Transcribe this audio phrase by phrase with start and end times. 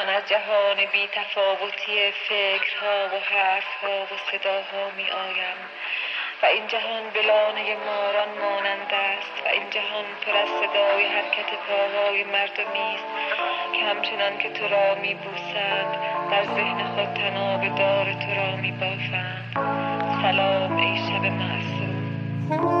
[0.00, 5.58] من از جهان بی تفاوتی فکرها و حرفها و صداها می آیم.
[6.42, 9.44] و این جهان بلانه ماران مانند است.
[9.44, 13.06] و این جهان پر از صدای حرکت پاهای مردمی است
[13.72, 15.92] که همچنان که تو را می بوسند
[16.30, 19.52] در ذهن خود تناب دار تو را می بافند.
[20.22, 22.79] سلام ای شب معصوم.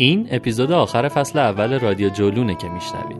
[0.00, 3.16] این اپیزود آخر فصل اول رادیو جولونه که میشنوید.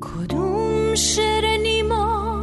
[0.00, 2.34] کدوم شعر نیما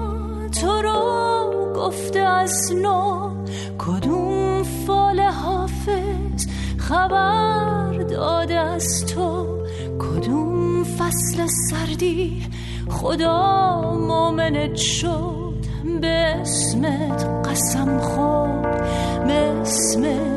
[0.62, 3.30] تو رو گفته از نو؟
[3.77, 9.58] کدوم فال حافظ خبر داده از تو؟
[9.99, 12.41] کدوم فصل سردی
[12.90, 15.55] خدا مومنت شد؟
[16.02, 18.88] به اسمت قسم خورد
[19.27, 20.35] به اسم تو بانو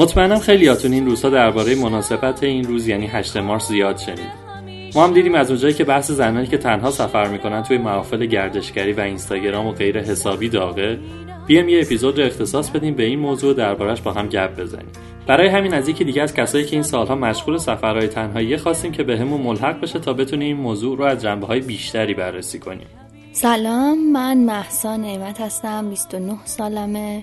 [0.00, 4.50] مطمئنم خیلیاتون این روزها درباره مناسبت این روز یعنی 8 مارس زیاد شنید.
[4.94, 8.92] ما هم دیدیم از اونجایی که بحث زنانی که تنها سفر می‌کنن توی محافل گردشگری
[8.92, 10.98] و اینستاگرام و غیر حسابی داغه
[11.46, 14.92] بیام یه اپیزود رو اختصاص بدیم به این موضوع دربارش با هم گپ بزنیم.
[15.26, 19.02] برای همین از یکی دیگه از کسایی که این سالها مشغول سفرهای تنهایی خواستیم که
[19.02, 22.86] بهمون ملحق بشه تا بتونیم این موضوع رو از جنبه های بیشتری بررسی کنیم.
[23.32, 27.22] سلام من محسا نعمت هستم 29 سالمه.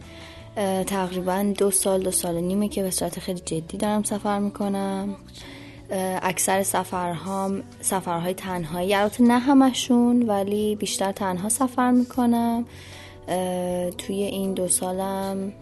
[0.88, 5.16] تقریبا دو سال دو سال و نیمه که به صورت خیلی جدی دارم سفر می‌کنم.
[6.22, 12.66] اکثر سفرهام سفرهای تنهایی البته نه همشون ولی بیشتر تنها سفر می‌کنم.
[13.98, 15.54] توی این دو سالم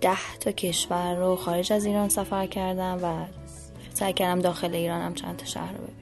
[0.00, 3.24] ده تا کشور رو خارج از ایران سفر کردم و
[3.94, 5.98] سعی کردم داخل ایران هم چند تا شهر رو ببینم.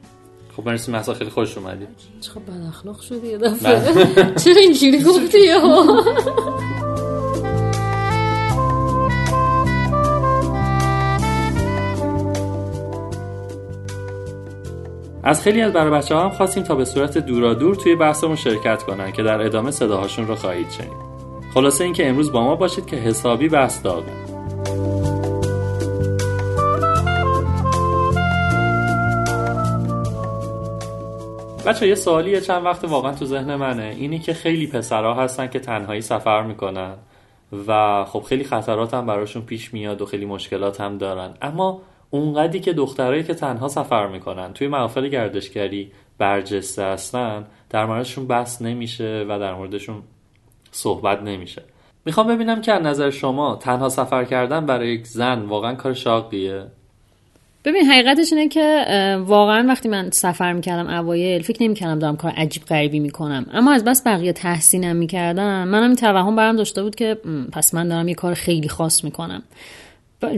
[0.56, 0.92] خب مرسی.
[0.92, 1.86] محسا خیلی خوش اومدی.
[2.20, 4.05] چقدر بد اخلاق شدی یه دفعه.
[4.44, 5.38] چرا اینجوری گفتی؟
[15.26, 19.12] از خیلی از برای بچه هم خواستیم تا به صورت دورادور توی بحثمون شرکت کنن
[19.12, 20.92] که در ادامه صداهاشون رو خواهید شنید.
[21.54, 24.12] خلاصه اینکه امروز با ما باشید که حسابی بحث داغه.
[31.66, 33.94] بچه یه سوالی چند وقت واقعا تو ذهن منه.
[33.98, 36.94] اینی که خیلی پسرها هستن که تنهایی سفر می‌کنن
[37.66, 41.34] و خب خیلی خطرات هم براشون پیش میاد و خیلی مشکلات هم دارن.
[41.42, 41.81] اما
[42.11, 48.62] اونقدی که دخترایی که تنها سفر می‌کنن توی محافل گردشگری برجسته هستن در موردشون بحث
[48.62, 50.03] نمیشه و در موردشون
[50.71, 51.62] صحبت نمیشه.
[52.05, 56.66] می‌خوام ببینم که از نظر شما تنها سفر کردن برای یک زن واقعا کار شاقیه؟
[57.65, 58.84] ببین حقیقتش اینه که
[59.27, 63.47] واقعا وقتی من سفر می‌کردم اوایل فکر نمی‌کردم دارم کار عجیب غریبی می‌کنم.
[63.53, 67.19] اما از بس بقیه تحسینم می‌کردم منم این توهم برام داشته بود که
[67.53, 69.43] پس من دارم یه کار خیلی خاص می‌کنم.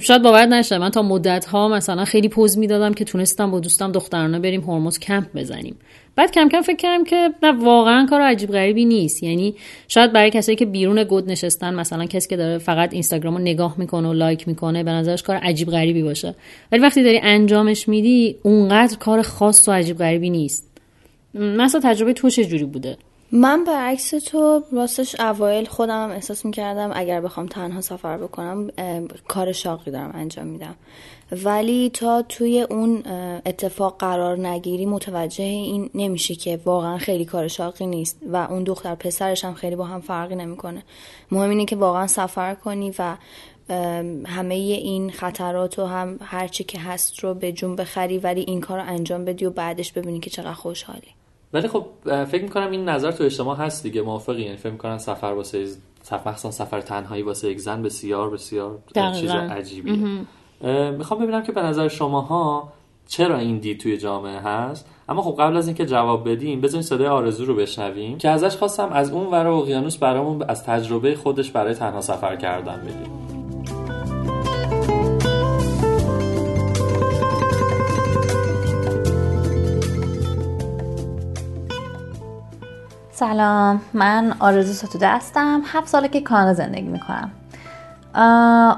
[0.03, 3.93] شاید باور نشه من تا مدت ها مثلا خیلی پوز می‌دادم که تونستم با دوستم
[3.93, 5.77] دخترانه بریم هرمز کمپ بزنیم.
[6.17, 9.23] بعد کم کم فکر کردم که نه واقعا کار عجیب غریبی نیست.
[9.23, 9.55] یعنی
[9.89, 13.75] شاید برای کسایی که بیرون گود نشستن مثلا کسی که داره فقط اینستاگرام رو نگاه
[13.79, 16.35] می‌کنه و لایک می‌کنه به نظرش کار عجیب غریبی باشه.
[16.73, 20.69] ولی وقتی داری انجامش میدی اونقدر کار خاص و عجیب غریبی نیست.
[21.35, 22.97] مثلا تجربه تو چه جوری بوده؟
[23.33, 28.71] من برعکس تو راستش اوایل خودم هم احساس می‌کردم اگر بخوام تنها سفر بکنم
[29.29, 30.75] کار شاقی دارم انجام میدم.
[31.45, 33.03] ولی تا توی اون
[33.47, 38.95] اتفاق قرار نگیری متوجه این نمیشه که واقعا خیلی کار شاقی نیست و اون دختر
[38.95, 40.83] پسرش هم خیلی با هم فرقی نمی‌کنه.
[41.31, 43.17] مهم اینه که واقعا سفر کنی و
[44.27, 48.79] همه این خطرات و هم هرچی که هست رو به جون بخری ولی این کار
[48.79, 51.18] رو انجام بدی و بعدش ببینی که چقدر خوشحالی.
[51.53, 51.87] ولی خب
[52.25, 54.03] فکر می‌کنم این نظر تو اجتماع هست دیگه.
[54.03, 54.43] موافقی.
[54.43, 55.67] یعنی فکر می‌کنم سفر واسه
[56.03, 58.79] سفر سفر تنهایی واسه یک زن بسیار بسیار.
[59.21, 60.25] چیز عجیبیه.
[60.91, 62.73] می‌خوام ببینم که به نظر شماها
[63.07, 64.87] چرا این دید توی جامعه هست.
[65.09, 68.89] اما خب قبل از اینکه جواب بدیم بذاریم صدای آرزو رو بشنویم که ازش خواستم
[68.93, 73.18] از اون ور اقیانوس برامون از تجربه خودش برای تنها سفر کردن بگیم
[83.19, 83.81] سلام.
[83.95, 85.63] من آرزو ستوده هستم.
[85.73, 87.31] هفت ساله که کانادا زندگی می‌کنم.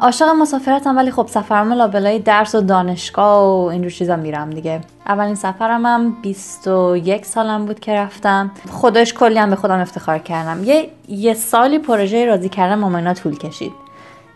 [0.03, 4.81] عاشق مسافرتم ولی خب سفرم لابلای درس و دانشگاه و اینجور چیزا میرم دیگه.
[5.07, 8.51] اولین سفرم هم 21 سالم بود که رفتم.
[8.71, 10.65] خودش کلی هم به خودم افتخار کردم.
[10.65, 13.73] یه یه سالی پروژه راضی کردن مامانا طول کشید.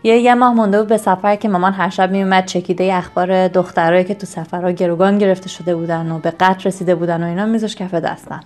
[0.03, 4.03] یه یه ماه مونده بود به سفر که مامان هر شب میومد چکیده اخبار دخترایی
[4.03, 7.75] که تو سفرها گروگان گرفته شده بودن و به قتل رسیده بودن و اینا میذاش
[7.75, 8.39] کف دستم.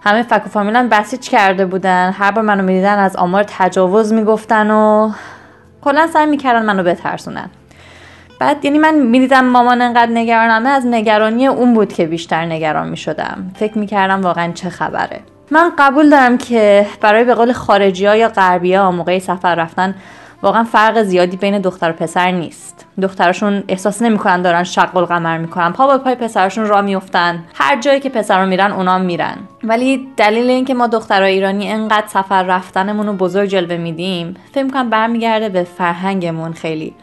[0.00, 2.12] همه فک و فامیلم بسیج کرده بودن.
[2.12, 5.12] هر بار منو می‌دیدن از آمار تجاوز می‌گفتن و
[5.82, 7.50] کلا سعی می‌کردن منو بترسونن.
[8.38, 13.50] بعد یعنی من می‌دیدم مامان انقدر نگرانمه از نگرانی اون بود که بیشتر نگران می‌شدم.
[13.56, 15.20] فکر می‌کردم واقعا چه خبره.
[15.50, 19.94] من قبول دارم که برای به قول خارجی ها یا غربی ها موقع سفر رفتن
[20.42, 22.86] واقعا فرق زیادی بین دختر و پسر نیست.
[23.02, 25.72] دخترشون احساس نمی‌کنن دارن شق القمر می‌کنن.
[25.72, 29.36] پا با پای پسرشون را میفتن هر جایی که پسرا میرن اونا میرن.
[29.64, 34.90] ولی دلیل اینکه ما دخترای ایرانی انقدر سفر رفتنمون رو بزرگ جلوه میدیم فکر می‌کنم
[34.90, 36.94] برمیگرده به فرهنگمون خیلی.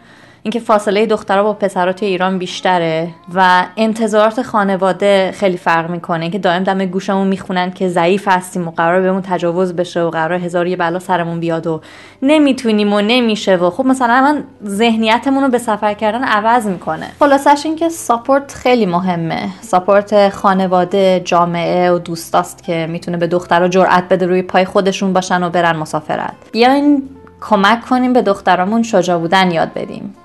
[0.48, 6.30] اینکه فاصله دخترها با پسرها توی ایران بیشتره و انتظارات خانواده خیلی فرق می‌کنه.
[6.30, 10.34] که دائم دم گوشمون می‌خونن که ضعیف هستیم و قرار بهمون تجاوز بشه و قرار
[10.34, 11.82] هزار یه بلا سرمون بیاد و
[12.22, 17.08] نمی‌تونیم و نمیشه و خب مثلا من ذهنیتمون رو به سفر کردن عوض می‌کنه.
[17.20, 19.50] خلاصش اینکه ساپورت خیلی مهمه.
[19.62, 25.44] ساپورت خانواده جامعه و دوستاست که می‌تونه به دخترها جرأت بده روی پای خودشون باشن
[25.44, 26.34] و برن مسافرت.
[26.52, 27.10] بیاین
[27.42, 30.16] کمک کنیم به دخترامون شجاع بودن یاد بدیم.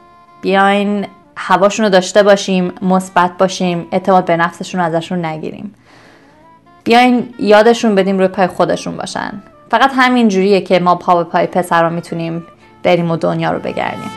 [0.42, 1.06] بیاین
[1.36, 5.74] هواشون رو داشته باشیم مثبت باشیم اعتماد به نفسشون رو ازشون نگیریم.
[6.84, 9.42] بیاین یادشون بدیم روی پای خودشون باشن.
[9.70, 12.46] فقط همین جوریه که ما پا به پای پسر رو می‌تونیم
[12.82, 14.10] بریم و دنیا رو بگردیم.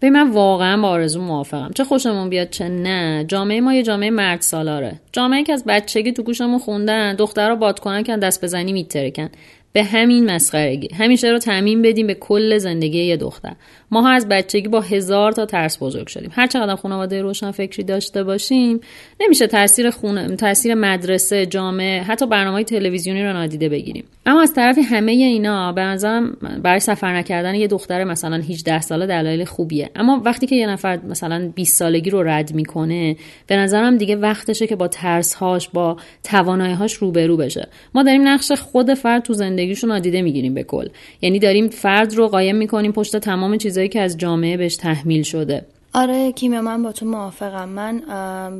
[0.00, 1.70] به من واقعا با آرزو موافقم.
[1.74, 3.24] چه خوشمون بیاد چه نه.
[3.28, 5.00] جامعه ما یه جامعه مرد سالاره.
[5.12, 9.28] جامعه که از بچگی تو گوشمون خوندن دخترها باد کنن که دست بزنی میترکن.
[9.72, 13.52] به همین مسخرگی همیشه رو تعمین بدیم به کل زندگی یه دختر.
[13.90, 16.30] ما از بچگی با هزار تا ترس بزرگ شدیم.
[16.32, 18.80] هر چقدر خانواده روشن فکری داشته باشیم
[19.20, 24.04] نمیشه تاثیر خونه تاثیر مدرسه جامعه حتی برنامه تلویزیونی رو نادیده بگیریم.
[24.26, 29.06] اما از طرف همه اینا به نظرم برای سفر نکردن یه دختر مثلا 18 ساله
[29.06, 29.90] دلایل خوبیه.
[29.96, 34.66] اما وقتی که یه نفر مثلا 20 سالگی رو رد می‌کنه به نظرم دیگه وقتشه
[34.66, 37.68] که با ترسهاش با تواناییهاش روبرو بشه.
[37.94, 40.88] ما داریم نقش خود فرد تو زندگیشون نادیده می‌گیریم به کل.
[41.22, 45.66] یعنی داریم فرد رو قایم می‌کنیم پشت تمام چیزایی که از جامعه بهش تحمیل شده.
[45.94, 47.68] آره کیمیا من با تو موافقم.
[47.68, 48.02] من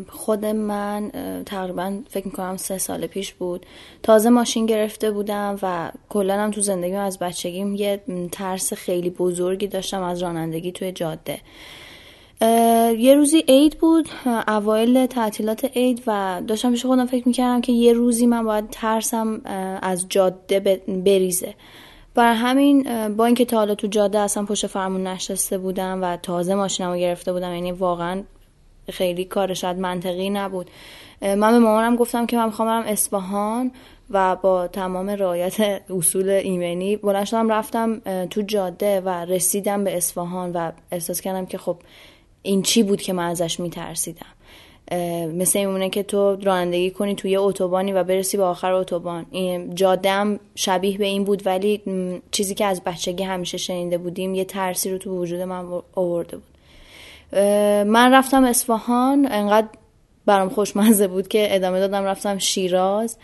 [0.09, 1.11] خود من
[1.47, 3.67] تقریبا فکر می‌کنم سه سال پیش بود.
[4.03, 8.01] تازه ماشین گرفته بودم و کلا هم تو زندگیم از بچگیم یه
[8.33, 11.39] ترس خیلی بزرگی داشتم از رانندگی توی جاده.
[12.99, 14.09] یه روزی عید بود
[14.49, 19.41] اوایل تعطیلات عید و داشتم پیش خودم فکر می‌کردم که یه روزی من باید ترسم
[19.83, 21.55] از جاده بریزه.
[22.15, 26.55] برای همین با اینکه تا حالا تو جاده اصلا پشت فرمون نشسته بودم و تازه
[26.55, 28.23] ماشینمو گرفته بودم یعنی واقعا
[28.91, 30.71] خیلی کار شاید منطقی نبود.
[31.23, 33.73] من به مامانم گفتم که من می‌خوام برم اصفهان
[34.11, 40.53] و با تمام رعایت اصول ایمنی بلند شدم رفتم تو جاده و رسیدم به اصفهان
[40.53, 41.77] و احساس کردم که خب
[42.43, 44.27] این چی بود که من ازش میترسیدم؟
[45.35, 49.27] مثل میمونه که تو رانندگی کنی توی اتوبانی و برسی به آخر اتوبان.
[49.75, 51.83] جادم شبیه به این بود ولی
[52.31, 56.47] چیزی که از بچگی همیشه شنیده بودیم یه ترسی رو تو وجود من آورده بود.
[57.87, 59.69] من رفتم اصفهان انقدر
[60.27, 63.17] برام خوشمزه بود که ادامه دادم رفتم شیراز.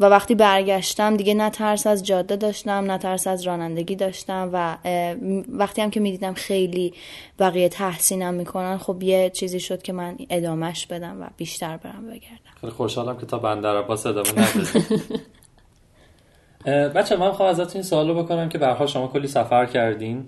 [0.00, 4.76] و وقتی برگشتم دیگه نه ترس از جاده داشتم نه ترس از رانندگی داشتم و
[5.48, 6.94] وقتی هم که می‌دیدم خیلی
[7.38, 12.54] بقیه تحسینم می‌کنن خب یه چیزی شد که من ادامهش بدم و بیشتر برم بگردم.
[12.60, 14.32] خیلی خوشحالم که تا بندر عباس ادامه
[16.94, 20.26] بچه من خواهم ازتون این سوال بکنم که برها شما کلی سفر کردین.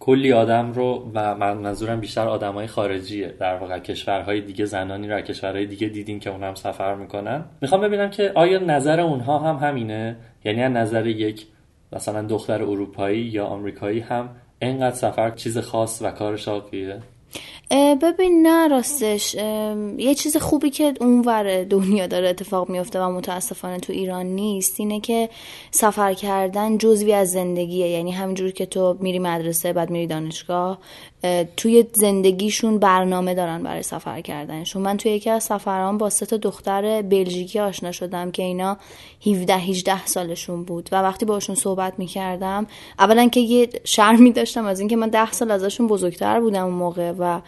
[0.00, 3.34] کلی آدم رو و من منظورم بیشتر های خارجیه.
[3.40, 7.44] در واقع کشورهای دیگه زنانی رو کشورهای دیگه دیدین که اون هم سفر می‌کنن.
[7.60, 11.46] می‌خوام ببینم که آیا نظر اونها هم همینه؟ یعنی از نظر یک
[11.92, 14.28] مثلا دختر اروپایی یا آمریکایی هم
[14.60, 17.00] انقدر سفر چیز خاص و کار شاقیه؟
[17.72, 19.34] ببین نه راستش
[19.98, 25.00] یه چیز خوبی که اونور دنیا داره اتفاق میفته و متاسفانه تو ایران نیست اینه
[25.00, 25.28] که
[25.70, 27.88] سفر کردن جزوی از زندگیه.
[27.88, 30.78] یعنی همینجور که تو میری مدرسه بعد میری دانشگاه
[31.56, 37.02] توی زندگیشون برنامه دارن برای سفر کردنشون من توی یکی از سفران با سه دختر
[37.02, 38.78] بلژیکی آشنا شدم که اینا
[39.26, 42.66] 17 18 سالشون بود و وقتی باشون صحبت می‌کردم
[42.98, 47.12] اولا که یه شرمی داشتم از اینکه من 10 سال ازشون بزرگتر بودم اون موقع
[47.18, 47.40] و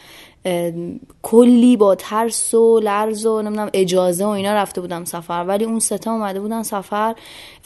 [1.23, 5.45] کلی با ترس و لرز و نمی‌دونم اجازه و اینا رفته بودم سفر.
[5.49, 7.15] ولی اون ستا اومده بودن سفر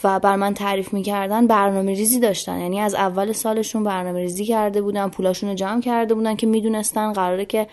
[0.03, 2.59] و بر من تعریف می‌کردن برنامه ریزی داشتن.
[2.59, 7.13] یعنی از اول سالشون برنامه ریزی کرده بودن پولاشون رو جمع کرده بودن که می‌دونستن
[7.13, 7.67] قراره که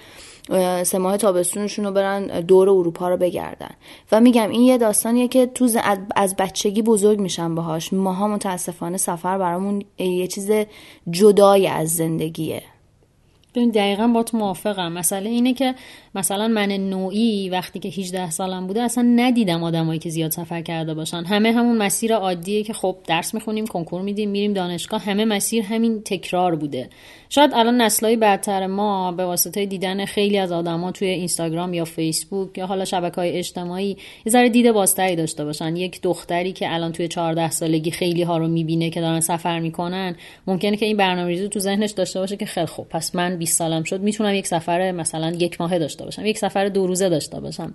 [0.82, 3.70] سه ماه تابستونشون رو برن دور اروپا رو بگردن.
[4.12, 5.68] و میگم این یه داستانیه که تو
[6.16, 7.92] از بچگی بزرگ میشن باهاش.
[7.92, 10.50] ماها متاسفانه سفر برامون یه چیز
[11.10, 12.62] جدای از زندگیه.
[13.54, 14.92] ببین دقیقا با تو موافقم.
[14.92, 15.74] مسئله اینه که
[16.14, 20.94] مثلا من نوعی وقتی که 18 سالم بوده اصلا ندیدم آدمایی که زیاد سفر کرده
[20.94, 21.24] باشن.
[21.24, 25.02] همه همون مسیر عادیه که خب درس می‌خونیم کنکور میدیم میریم دانشگاه.
[25.02, 26.88] همه مسیر همین تکرار بوده.
[27.28, 32.58] شاید الان نسلهای برتر ما به واسطه دیدن خیلی از آدما توی اینستاگرام یا فیسبوک
[32.58, 33.96] یا حالا شبکه های اجتماعی
[34.26, 35.76] یه ذره دید بازتری داشته باشن.
[35.76, 40.16] یک دختری که الان توی 14 سالگی خیلی ها رو می‌بینه که دارن سفر می‌کنن
[40.46, 43.82] ممکنه که این برنامه‌ریزی تو ذهنش داشته باشه که خیلی خوب پس من 20 سالم
[43.82, 47.74] شد می‌تونم یک سفر مثلا یک ماهه داشته باشم یک سفر دو روزه داشته باشم.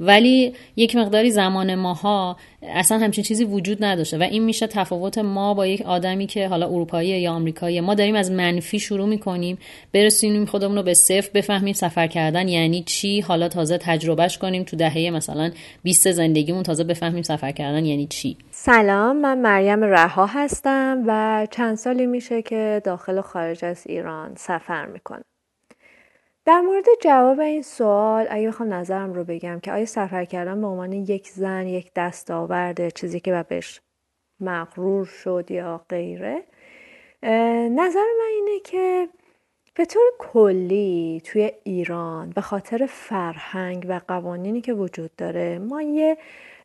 [0.00, 5.54] ولی یک مقداری زمان ماها اصلا همچین چیزی وجود نداشته و این میشه تفاوت ما
[5.54, 7.80] با یک آدمی که حالا اروپایی یا آمریکایی.
[7.80, 9.58] ما داریم از منفی شروع می‌کنیم
[9.92, 14.76] برسونیم خودمون رو به صفر بفهمیم سفر کردن یعنی چی حالا تازه تجربهش کنیم تو
[14.76, 15.50] دهه مثلا
[15.82, 18.36] 20 زندگیمون تازه بفهمیم سفر کردن یعنی چی.
[18.50, 24.34] سلام من مریم رها هستم و چند سالی میشه که داخل و خارج از ایران
[24.36, 25.27] سفر می‌کنم.
[26.48, 30.66] در مورد جواب این سوال اگه بخوام نظرم رو بگم که آیا سفر کردن به
[30.66, 33.80] عنوان یک زن یک دستاورده چیزی که بهش
[34.40, 36.44] مغرور شد یا غیره
[37.70, 39.08] نظر من اینه که
[39.74, 46.18] به طور کلی توی ایران به خاطر فرهنگ و قوانینی که وجود داره ما یه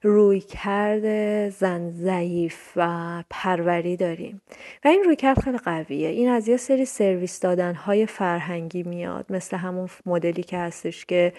[0.05, 4.41] روی کرد زن ضعیف و پروری داریم.
[4.85, 6.09] و این روی کرد خیلی قویه.
[6.09, 9.25] این از یه سری سرویس دادن های فرهنگی میاد.
[9.29, 11.33] مثل همون مدلی که هستش که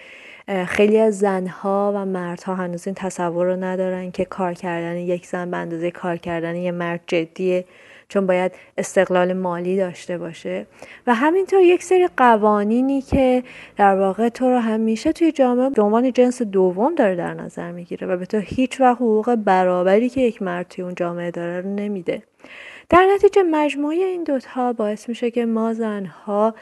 [0.67, 5.51] خیلی از زنها و مردها هنوز این تصور رو ندارن که کار کردن یک زن
[5.51, 7.65] به اندازه کار کردن یه مرد جدیه.
[8.15, 10.67] چون باید استقلال مالی داشته باشه.
[11.07, 13.43] و همینطور یک سری قوانینی که
[13.77, 18.07] در واقع تو رو همیشه توی جامعه به عنوان جنس دوم داره در نظر می‌گیره
[18.07, 21.69] و به تو هیچ و حقوق برابری که یک مرد توی اون جامعه داره رو
[21.69, 22.23] نمیده.
[22.89, 26.55] در نتیجه مجموعه این دوتا باعث میشه که ما زنها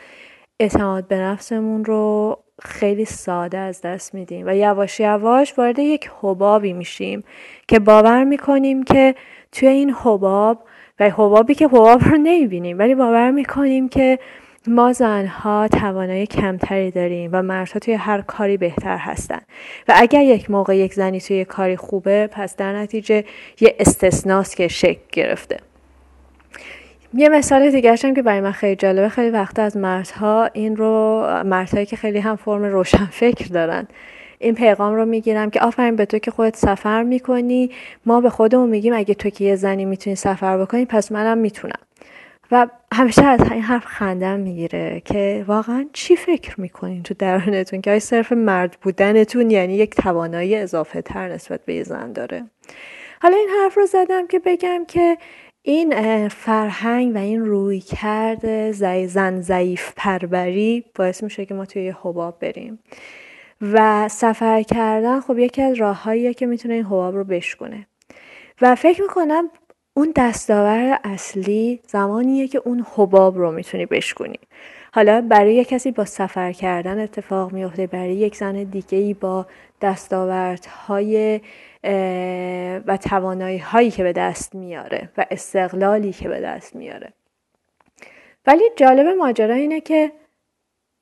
[0.61, 6.73] اعتماد به نفسمون رو خیلی ساده از دست میدیم و یواش یواش وارد یک حبابی
[6.73, 7.25] میشیم
[7.69, 9.15] که باور می‌کنیم که
[9.53, 10.65] توی این حباب
[11.03, 14.19] و حبابی که حباب رو نمی‌بینیم ولی باور می‌کنیم که
[14.67, 19.41] ما زنها توانایی کمتری داریم و مردها توی هر کاری بهتر هستن.
[19.89, 23.25] و اگر یک موقع یک زنی توی کاری خوبه پس در نتیجه
[23.61, 25.57] یه استثناست که شکل گرفته.
[27.15, 31.23] یه مثال دیگه هم که برای من خیلی جالبه خیلی وقت از مردها این رو
[31.45, 33.89] مردهایی که خیلی هم فرم روشن فکر دارن.
[34.43, 37.71] این پیغام رو می‌گیرم که آفرین به تو که خودت سفر می‌کنی.
[38.07, 41.81] ما به خودمون میگیم اگه تو که یه زنی می‌تونی سفر بکنی پس منم می‌تونم.
[42.51, 47.91] و همیشه از این حرف خندم می‌گیره که واقعا چی فکر می‌کنین تو درونتون که
[47.91, 52.45] های صرف مرد بودنتون یعنی یک توانایی اضافه تر نسبت به یه زن داره؟
[53.23, 55.19] حالا این حرف رو زدم که بگم که
[55.63, 58.71] این فرهنگ و این روی کرد
[59.07, 62.79] زن ضعیف پربری باعث میشه که ما توی یه حباب بریم.
[63.63, 67.87] و سفر کردن خب یکی از راههاییه که می‌تونه این حباب رو بشکنه
[68.61, 69.51] و فکر می‌کنم
[69.95, 74.39] اون دستاور اصلی زمانیه که اون حباب رو می‌تونی بشکنی
[74.95, 79.47] حالا برای یک کسی با سفر کردن اتفاق میفته برای یک زن دیگه ای با
[79.83, 81.41] دستاوردهای
[82.87, 87.13] و توانایی هایی که به دست میاره و استقلالی که به دست میاره.
[88.47, 90.13] ولی جالب ماجرا اینه که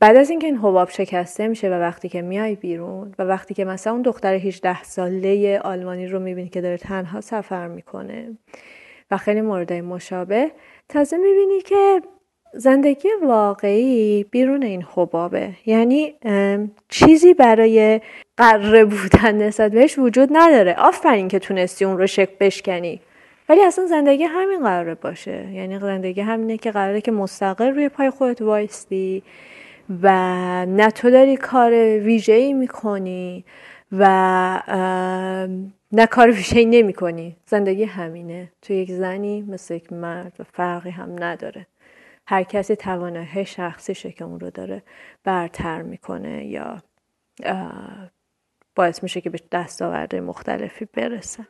[0.00, 3.64] بعد از اینکه این حباب شکسته میشه و وقتی که میای بیرون و وقتی که
[3.64, 8.36] مثلا اون دختر 18 ساله آلمانی رو می‌بینی که داره تنها سفر می‌کنه
[9.10, 10.50] و خیلی مورد مشابه
[10.88, 12.02] تازه می‌بینی که
[12.54, 15.50] زندگی واقعی بیرون این حبابه.
[15.66, 16.14] یعنی
[16.88, 18.00] چیزی برای
[18.36, 20.74] قره بودن نسبت بهش وجود نداره.
[20.78, 23.00] آفرین که تونستی اون رو شک بشکنی.
[23.48, 25.48] ولی اصلا زندگی همین قراره باشه.
[25.52, 29.22] یعنی زندگی همینه که قراره که مستقل روی پای خودت وایستی.
[30.02, 33.44] و نه تو داری کار ویژه ای می‌کنی
[33.92, 34.04] و
[35.92, 38.52] نه کار ویژه ای نمی کنی زندگی همینه.
[38.62, 41.66] تو یک زنی مثل یک مرد و فرقی هم نداره.
[42.26, 44.82] هر کسی توانایی شخصیشه که اون رو داره
[45.24, 46.82] برتر می‌کنه یا
[48.74, 51.46] باعث میشه که به دستاورده مختلفی برسه.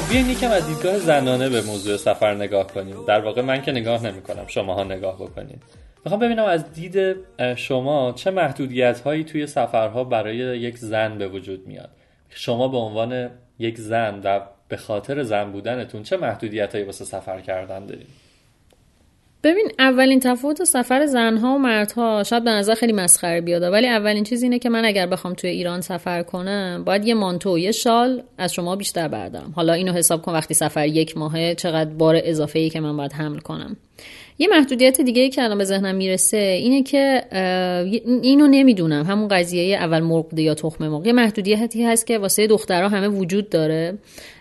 [0.00, 3.04] بیاین یکم از دیدگاه زنانه به موضوع سفر نگاه کنیم.
[3.04, 5.62] در واقع من که نگاه نمی کنم شماها نگاه بکنید.
[6.04, 7.16] می‌خوام ببینم از دید
[7.56, 11.90] شما چه محدودیت هایی توی سفرها برای یک زن به وجود میاد؟
[12.30, 17.40] شما به عنوان یک زن و به خاطر زن بودنتون چه محدودیت هایی واسه سفر
[17.40, 18.06] کردن دارید؟
[19.46, 24.24] ببین اولین تفاوت سفر زنها و مردها شاید به نظر خیلی مسخره بیاد ولی اولین
[24.24, 28.22] چیز اینه که من اگر بخوام توی ایران سفر کنم باید یه مانتو یه شال
[28.38, 29.52] از شما بیشتر بردارم.
[29.56, 33.12] حالا اینو حساب کن وقتی سفر یک ماهه چقدر بار اضافه ای که من باید
[33.12, 33.76] حمل کنم.
[34.38, 37.22] یه محدودیت دیگه ای که الان به ذهنم می‌رسه اینه که
[38.22, 39.04] اینو نمی‌دونم.
[39.04, 41.06] همون قضیه اول مرغ یا تخم مرغ.
[41.06, 43.98] یه محدودیتی هست که واسه دخترها همه وجود داره.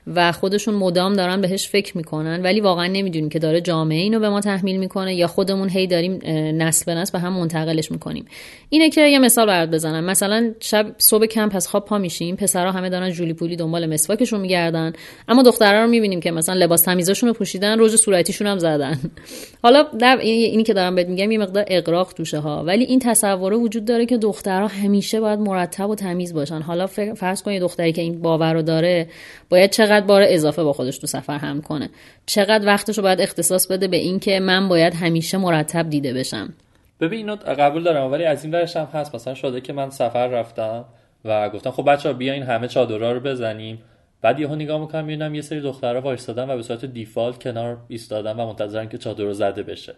[0.07, 4.29] و خودشون مدام دارن بهش فکر می‌کنن ولی واقعا نمی‌دونیم که داره جامعه اینو به
[4.29, 6.19] ما تحمیل می‌کنه یا خودمون هی داریم
[6.61, 8.25] نسل به نسل به هم منتقلش می‌کنیم.
[8.69, 10.03] اینه که یه مثال برات بزنم.
[10.03, 14.39] مثلا شب صبح کمپ از خواب پا میشیم پسرها همه دارن جولی پولی دنبال مسواکشون
[14.39, 14.93] میگردن.
[15.27, 18.99] اما دخترها رو می‌بینیم که مثلا لباس تمیزشون رو پوشیدن روز صورتیشون هم زدن.
[19.63, 19.85] حالا
[20.21, 22.63] اینی که دارم بهت میگم یه مقدار اقراق توشه ها.
[22.63, 26.61] ولی این تصور وجود داره که دخترها همیشه باید مرتب و تمیز باشن.
[26.61, 29.07] حالا فرض کن یه دختری که این باور رو داره
[29.49, 31.89] باید چقدر بار اضافه با خودش تو سفر هم کنه.
[32.25, 36.53] چقدر وقتش رو باید اختصاص بده به اینکه من باید همیشه مرتب دیده بشم.
[36.99, 39.15] ببین اینو قبول دارم ولی از این ورش هم هست.
[39.15, 40.85] مثلا شده که من سفر رفتم
[41.25, 43.81] و گفتم خب بچه ها بیاین همه چادرها رو بزنیم.
[44.21, 48.31] بعد یهو نگاه می‌کنم می‌بینم یه سری دخترها وایستادن و به صورت دیفالت کنار ایستادن
[48.31, 49.95] و منتظرن که چادر رو زده بشه.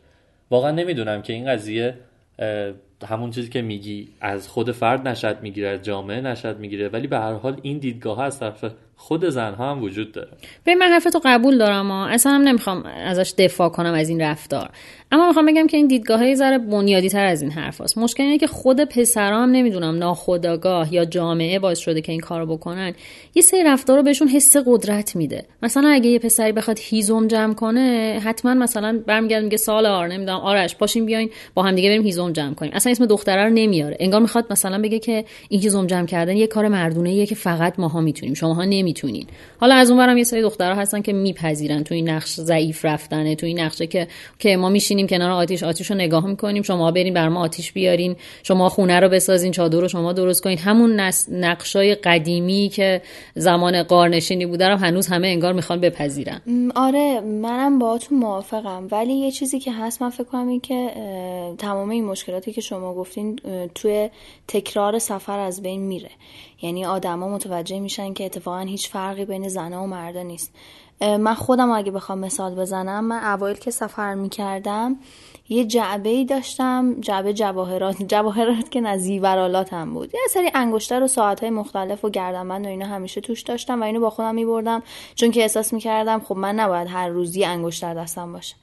[0.52, 1.94] واقعا نمی‌دونم که این قضیه
[3.08, 6.90] همون چیزی که میگی از خود فرد نشد می‌گیره از جامعه نشد می‌گیره.
[6.90, 8.66] ولی به هر حال این دیدگاه از طرف
[8.98, 10.30] خود زنها هم وجود داره.
[10.64, 14.70] به من حرفتو قبول دارم ها اصلا هم نمی‌خوام ازش دفاع کنم از این رفتار.
[15.12, 17.98] اما می‌خوام بگم که این دیدگاه های ذره بنیادی تر از این حرف هست.
[17.98, 22.94] مشکل که خود پسرا هم نمی‌دونم ناخداگاه یا جامعه باعث شده که این کارو بکنن
[23.36, 25.46] یه سری رفتار رو بهشون حس قدرت میده.
[25.64, 30.38] مثلا اگه یه پسری بخواد هیزم جمع کنه حتما مثلا برمیگرد میگه سال آر نمی‌دونم
[30.38, 32.72] آرش پاشین بیاین با هم دیگه بریم هیزم جمع کنیم.
[32.76, 33.98] اصلا اسم دختره رو نمیاره.
[34.00, 38.02] انگار می‌خواد مثلا بگه که این هیزم جمع کردن یه کار مردونه که فقط ماها
[38.02, 39.28] می‌تونیم شماها نمی‌تونین.
[39.60, 43.46] حالا از اونورم یه سری دخترها هستن که میپذیرن تو این نقش ضعیف رفتنه تو
[43.46, 44.08] این نقشه که
[44.40, 46.64] که ما میشینیم کنار آتیش آتیش رو نگاه می‌کنیم.
[46.64, 48.16] شما برین بر ما آتیش بیارین.
[48.44, 50.58] شما خونه رو بسازین چادر رو شما درست کنین.
[50.58, 53.02] همون نقشای قدیمی که
[53.36, 56.42] زمان قارنشینی بوده رو هنوز همه انگار می‌خوان بپذیرن.
[56.76, 58.88] آره منم باهاتون موافقم.
[58.92, 60.92] ولی یه چیزی که هست من فکر کنم این که
[61.58, 63.40] تمام این مشکلاتی که شما گفتین
[63.76, 64.10] توی
[64.48, 66.10] تکرار سفر از بین میره.
[66.62, 70.54] یعنی آدما متوجه میشن که اتفاقا هیچ فرقی بین زنها و مردا نیست.
[71.02, 75.00] من خودم اگه بخوام مثال بزنم من اوایل که سفر می‌کردم
[75.50, 78.04] یه جعبه ای داشتم جعبه جواهرات.
[78.14, 80.14] جواهرات که نزیورالات هم بود.
[80.14, 83.84] یه سری انگشتر و ساعت های مختلف و گردنبند و اینا همیشه توش داشتم و
[83.84, 84.84] اینو با خودم میبردم.
[85.16, 88.56] چون که احساس می‌کردم خب من نباید هر روزی انگشتر دستم باشه.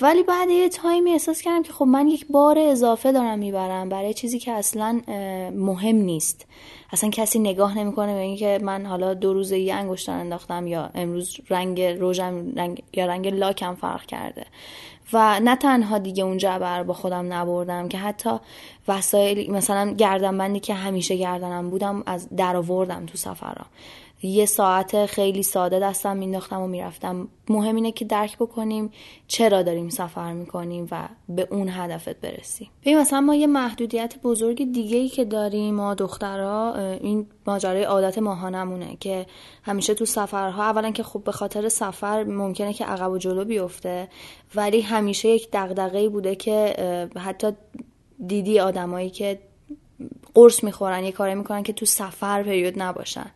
[0.00, 4.14] ولی بعد یه تایمی احساس کردم که خب من یک بار اضافه دارم می‌برم برای
[4.14, 5.00] چیزی که اصلا
[5.54, 6.46] مهم نیست.
[6.92, 11.36] اصلا کسی نگاه نمی‌کنه به اینکه من حالا دو روزه یه انگشتر انداختم یا امروز
[11.50, 14.46] رنگ روژم رنگ یا رنگ لاکم فرق کرده.
[15.12, 18.30] و نه تنها دیگه اون جعبه با خودم نبردم که حتی
[18.88, 23.66] وسایل مثلا گردنبندی که همیشه گردنم بودم از در آوردم تو سفرام
[24.28, 27.28] یه ساعت خیلی ساده دستم مینداختم و می‌رفتم.
[27.48, 28.90] مهم اینه که درک بکنیم
[29.26, 32.68] چرا داریم سفر می‌کنیم و به اون هدفت برسیم.
[32.82, 38.18] ببین مثلا ما یه محدودیت بزرگ دیگه ای که داریم ما دخترها این ماجرای عادت
[38.18, 39.26] ماهانمونه که
[39.62, 44.08] همیشه تو سفرها اولا که خب به خاطر سفر ممکنه که عقب و جلو بیفته
[44.54, 46.76] ولی همیشه یک دغدغه‌ای بوده که
[47.16, 47.52] حتی
[48.26, 49.38] دیدی آدمایی که
[50.34, 53.30] قرص می‌خورن یه کاری می‌کنن که تو سفر پریود نباشن.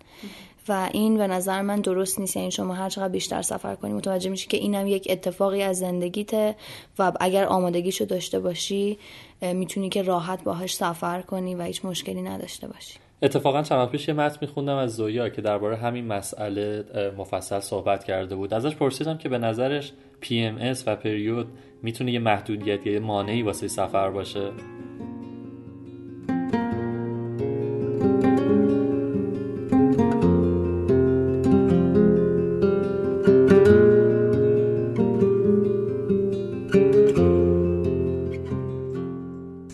[0.68, 2.37] و این به نظر من درست نیست.
[2.37, 6.54] یعنی شما هر چقدر بیشتر سفر کنی متوجه میشی که اینم یک اتفاقی از زندگیته
[6.98, 8.98] و اگر آمادگیشو داشته باشی
[9.42, 12.98] می‌تونی که راحت باهاش سفر کنی و هیچ مشکلی نداشته باشی.
[13.22, 16.85] اتفاقا چند پیش یه متن میخوندم از زویا که درباره همین مسئله
[17.18, 18.54] مفصل صحبت کرده بود.
[18.54, 21.48] ازش پرسیدم که به نظرش PMS و پریود
[21.83, 24.50] می‌تونه یه محدودیت یه مانعی واسه سفر باشه؟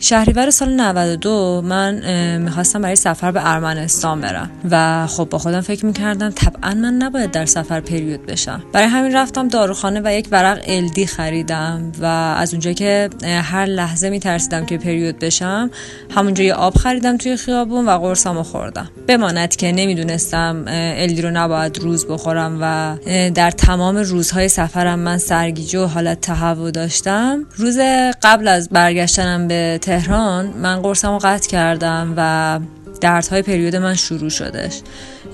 [0.05, 1.95] شهریور سال 92 من
[2.39, 7.31] می‌خواستم برای سفر به ارمنستان برم و خب با خودم فکر می‌کردم طبعا من نباید
[7.31, 8.63] در سفر پریود بشم.
[8.73, 12.05] برای همین رفتم داروخانه و یک ورق الدی خریدم و
[12.39, 15.71] از اونجا که هر لحظه میترسیدم که پریود بشم
[16.17, 18.91] همونجا یه آب خریدم توی خیابون و قرصمو خوردم.
[19.07, 22.97] بماند که نمی‌دونستم الدی رو نباید روز بخورم و
[23.31, 27.47] در تمام روزهای سفرم من سرگیجه و حالت تهوع داشتم.
[27.57, 27.79] روز
[28.23, 32.61] قبل از برگشتنم به تهران من قرصم رو قطع کردم و
[33.01, 34.81] دردهای پریود من شروع شدش.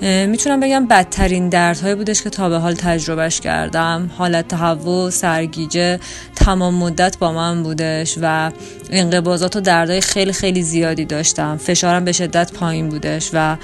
[0.03, 4.11] می‌تونم بگم بدترین دردهایی بودش که تا به حال تجربهش کردم.
[4.19, 6.01] حالت تهوع سرگیجه
[6.37, 8.51] تمام مدت با من بودش و
[8.91, 11.57] انقباضات و دردهای خیلی خیلی زیادی داشتم.
[11.57, 13.57] فشارم به شدت پایین بودش و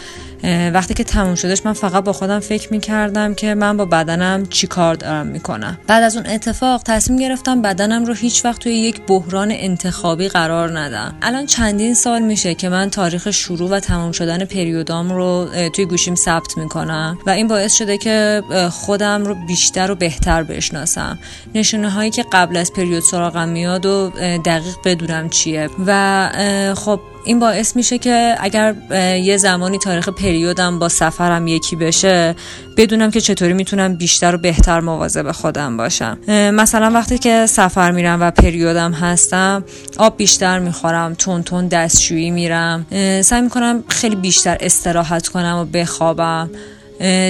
[0.72, 4.66] وقتی که تموم شدش من فقط با خودم فکر می‌کردم که من با بدنم چی
[4.66, 5.78] کار دارم می‌کنم.
[5.86, 10.78] بعد از اون اتفاق تصمیم گرفتم بدنم رو هیچ وقت توی یک بحران انتخابی قرار
[10.78, 11.14] ندم.
[11.22, 16.14] الان چندین سال میشه که من تاریخ شروع و تمام شدن پریودام رو توی گوشیم
[16.14, 21.18] ثبت می‌کنم و این باعث شده که خودم رو بیشتر و بهتر بشناسم.
[21.54, 24.10] نشونه هایی که قبل از پریود سراغم میاد و
[24.44, 25.70] دقیق بدونم چیه.
[25.86, 28.74] و خب این باعث میشه که اگر
[29.22, 32.34] یه زمانی تاریخ پریودم با سفرم یکی بشه
[32.76, 36.18] بدونم که چطوری می‌تونم بیشتر و بهتر مواظب خودم باشم.
[36.28, 39.64] مثلا وقتی که سفر میرم و پریودم هستم
[39.98, 42.86] آب بیشتر می‌خورم تون تون دستشویی میرم.
[43.22, 46.50] سعی می‌کنم خیلی بیشتر استراحت کنم و بخوابم.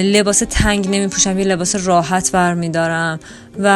[0.03, 3.19] لباس تنگ نمی پوشم یه لباس راحت برمیدارم
[3.59, 3.67] و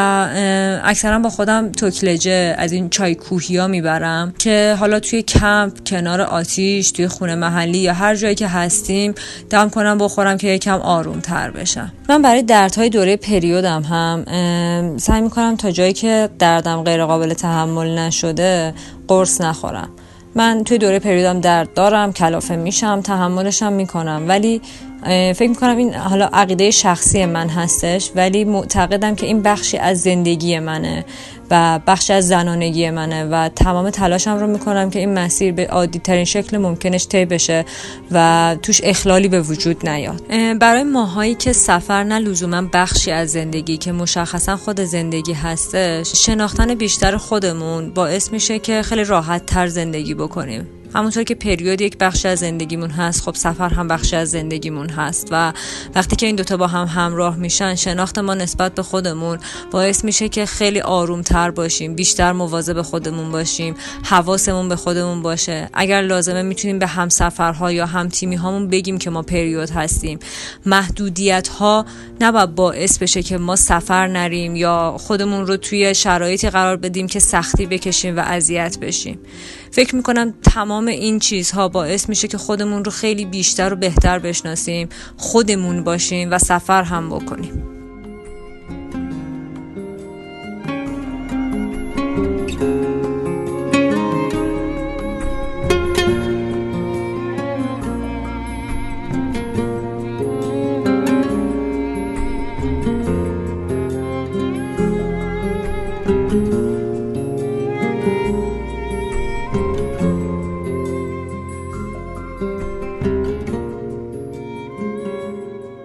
[0.83, 6.21] اکثرا با خودم توکلجه از این چای کوهی ها می‌برم که حالا توی کمپ کنار
[6.21, 9.13] آتیش توی خونه محلی یا هر جایی که هستیم
[9.49, 11.91] دم کنم بخورم که یکم آروم تر بشم.
[12.09, 17.97] من برای دردهای دوره پریودم هم سعی می‌کنم تا جایی که دردم غیر قابل تحمل
[17.97, 18.73] نشده
[19.07, 19.89] قرص نخورم.
[20.35, 24.61] من توی دوره پریودم درد دارم کلافه میشم تحملشم می‌کنم ولی
[25.03, 30.59] فکر می‌کنم این حالا عقیده شخصی من هستش ولی معتقدم که این بخشی از زندگی
[30.59, 31.05] منه
[31.51, 35.99] و بخشی از زنانگی منه و تمام تلاشم رو می‌کنم که این مسیر به عادی
[35.99, 37.65] ترین شکل ممکنش طی بشه
[38.11, 40.23] و توش اخلالی به وجود نیاد.
[40.59, 46.75] برای ماهایی که سفر نه لزوما بخشی از زندگی که مشخصا خود زندگی هستش شناختن
[46.75, 50.80] بیشتر خودمون باعث میشه که خیلی راحت تر زندگی بکنیم.
[50.95, 55.27] همونطور که پریود یک بخش از زندگیمون هست خب سفر هم بخش از زندگیمون هست
[55.31, 55.53] و
[55.95, 59.39] وقتی که این دوتا با هم همراه میشن شناخت ما نسبت به خودمون
[59.71, 65.69] باعث میشه که خیلی آروم تر باشیم بیشتر مواظب خودمون باشیم حواسمون به خودمون باشه.
[65.73, 70.19] اگر لازمه می‌تونیم به هم سفرها یا هم تیمی هامون بگیم که ما پریود هستیم.
[70.65, 71.85] محدودیت ها
[72.21, 77.19] نباید باعث بشه که ما سفر نریم یا خودمون رو توی شرایطی قرار بدیم که
[77.19, 79.19] سختی بکشیم و اذیت بشیم.
[79.71, 84.89] فکر می‌کنم تمام این چیزها باعث میشه که خودمون رو خیلی بیشتر و بهتر بشناسیم
[85.17, 87.80] خودمون باشیم و سفر هم بکنیم.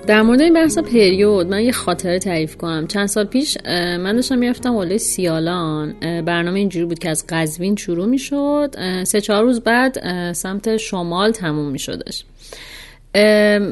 [0.07, 2.87] در مورد این بحث پریود من یه خاطره تعریف کنم.
[2.87, 5.95] چند سال پیش من داشتم می‌رفتم حوله سیالان.
[6.01, 8.75] برنامه اینجوری بود که از قزوین شروع می‌شد.
[9.05, 12.25] سه چهار روز بعد سمت شمال تموم میشدش.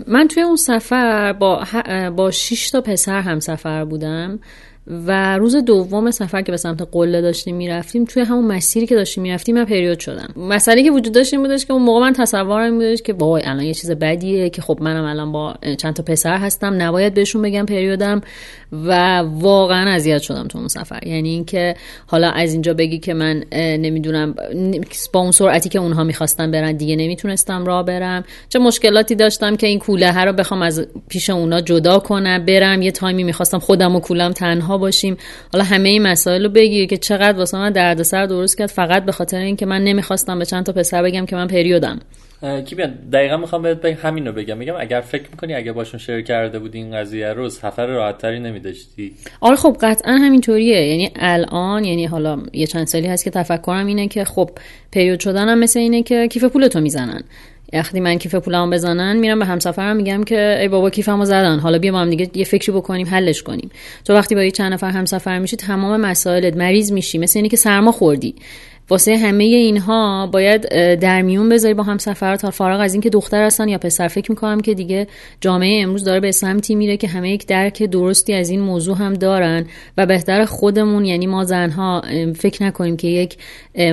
[0.07, 1.64] من توی اون سفر با
[2.16, 4.38] با 6 تا پسر هم سفر بودم.
[4.87, 9.23] و روز دوم سفر که به سمت قله داشتیم می‌رفتیم توی همون مسیری که داشتیم
[9.23, 10.29] می‌رفتیم من پریود شدم.
[10.37, 13.64] مسئله که وجود داشت این بودش که اون موقع من تصورم بودش که وای الان
[13.64, 17.66] یه چیز بدیه که خب منم الان با چند تا پسر هستم نباید بهشون بگم
[17.66, 18.20] پریودم.
[18.87, 21.07] و واقعا اذیت شدم تو اون سفر.
[21.07, 21.75] یعنی اینکه
[22.07, 24.35] حالا از اینجا بگی که من نمی‌دونم
[25.13, 28.25] با اون سرعتی که اونها می‌خواستن برن دیگه نمی‌تونستم راه برم.
[28.49, 32.83] چه مشکلاتی داشتم که این کوله ها رو بخوام از پیش اونا جدا کنم برم
[32.83, 35.17] یه تایمی می‌خواستم خودم و کولم تنها باشیم.
[35.53, 39.13] حالا همه این مسائل رو بگیر که چقدر واسه من دردسر درست کرد فقط به
[39.13, 42.01] خاطر اینکه من نمی‌خواستم به چند تا پسر بگم که من پریودم.
[42.40, 44.59] کی بیان دقیقا می‌خوام بهت بگم همین رو بگم.
[44.59, 48.40] میگم اگر فکر می‌کنی اگه باشون شیر کرده بودی این قضیه رو سفر راحت تری
[48.40, 49.12] نمیداشتی.
[49.40, 50.87] آره خب قطعا همینطوریه.
[50.87, 54.51] یعنی الان یعنی حالا یه چند سالی هست که تفکرم اینه که خب
[54.92, 57.23] پریود شدنم مثل اینه که کیف پولتو می‌زنن.
[57.73, 61.59] وقتی من کیف پولمو بزنن میرم به همسفرم میگم که ای بابا کیفمو زدن.
[61.59, 63.70] حالا بیا ما هم دیگه یه فکری بکنیم حلش کنیم.
[64.05, 67.18] تو وقتی با یه چند نفر همسفر میشی تمام مسائلت مریض میشی.
[67.18, 68.35] مثل اینی که سرما خوردی.
[68.90, 70.68] واسه همه اینها باید
[71.01, 74.09] در میون بذاری با هم سفر تا فارغ از اینکه دختر هستن یا پسر.
[74.09, 75.07] فکر می‌کنم که دیگه
[75.40, 79.14] جامعه امروز داره به سمتی میره که همه یک درک درستی از این موضوع هم
[79.14, 79.66] دارن
[79.99, 82.03] و بهتر خودمون یعنی ما زنها
[82.37, 83.37] فکر نکنیم که یک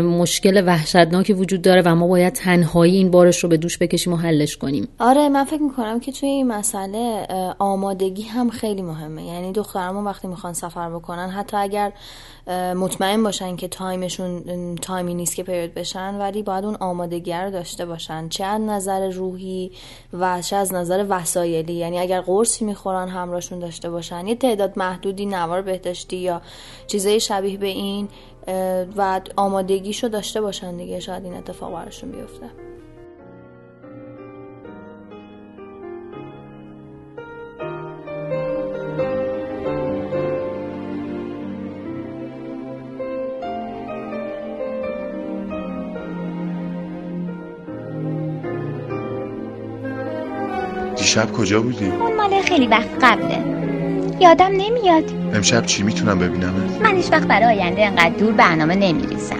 [0.02, 4.16] مشکل وحشتناکی وجود داره و ما باید تنهایی این بارش رو به دوش بکشیم و
[4.16, 4.88] حلش کنیم.
[5.00, 7.28] آره من فکر می‌کنم که توی این مسئله
[7.60, 9.26] آمادگی هم خیلی مهمه.
[9.26, 11.92] یعنی دخترمون وقتی می‌خوان سفر بکنن حتی اگر
[12.76, 14.44] مطمئن باشن که تایمشون
[14.82, 18.30] تایمی نیست که پریود بشن ولی باید اون آمادگی رو داشته باشن.
[18.30, 19.72] چه از نظر روحی
[20.14, 21.74] و چه از نظر وسایلی.
[21.74, 24.28] یعنی اگر قرصی می‌خورن همراهشون داشته باشن.
[24.28, 26.42] یه تعداد محدودی نوار بهداشتی یا
[26.88, 28.08] چیزای شبیه به این
[28.98, 31.00] و آمادگیشو داشته باشن دیگه.
[31.00, 32.71] شاید این اتفاق براشون بیفته.
[51.12, 53.44] دیشب کجا بودی؟ اون مال خیلی وقت قبله
[54.20, 59.36] یادم نمیاد امشب چی می‌تونم ببینم؟ من هیچ وقت برای آینده انقدر دور برنامه نمیریسم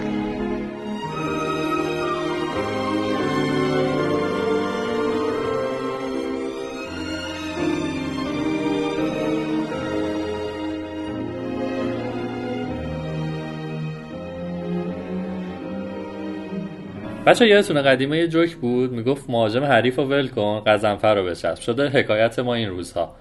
[17.32, 21.60] بچه یادتونه قدیمه یه جوک بود می‌گفت مهاجم حریف رو ول کن قزنفر رو بچسب.
[21.60, 23.14] شده حکایت ما این روزها.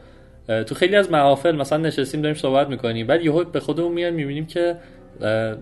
[0.48, 3.08] تو خیلی از محافل مثلا نشستیم داریم صحبت می‌کنیم.
[3.08, 4.76] بعد یهو به خودمون میان می‌بینیم که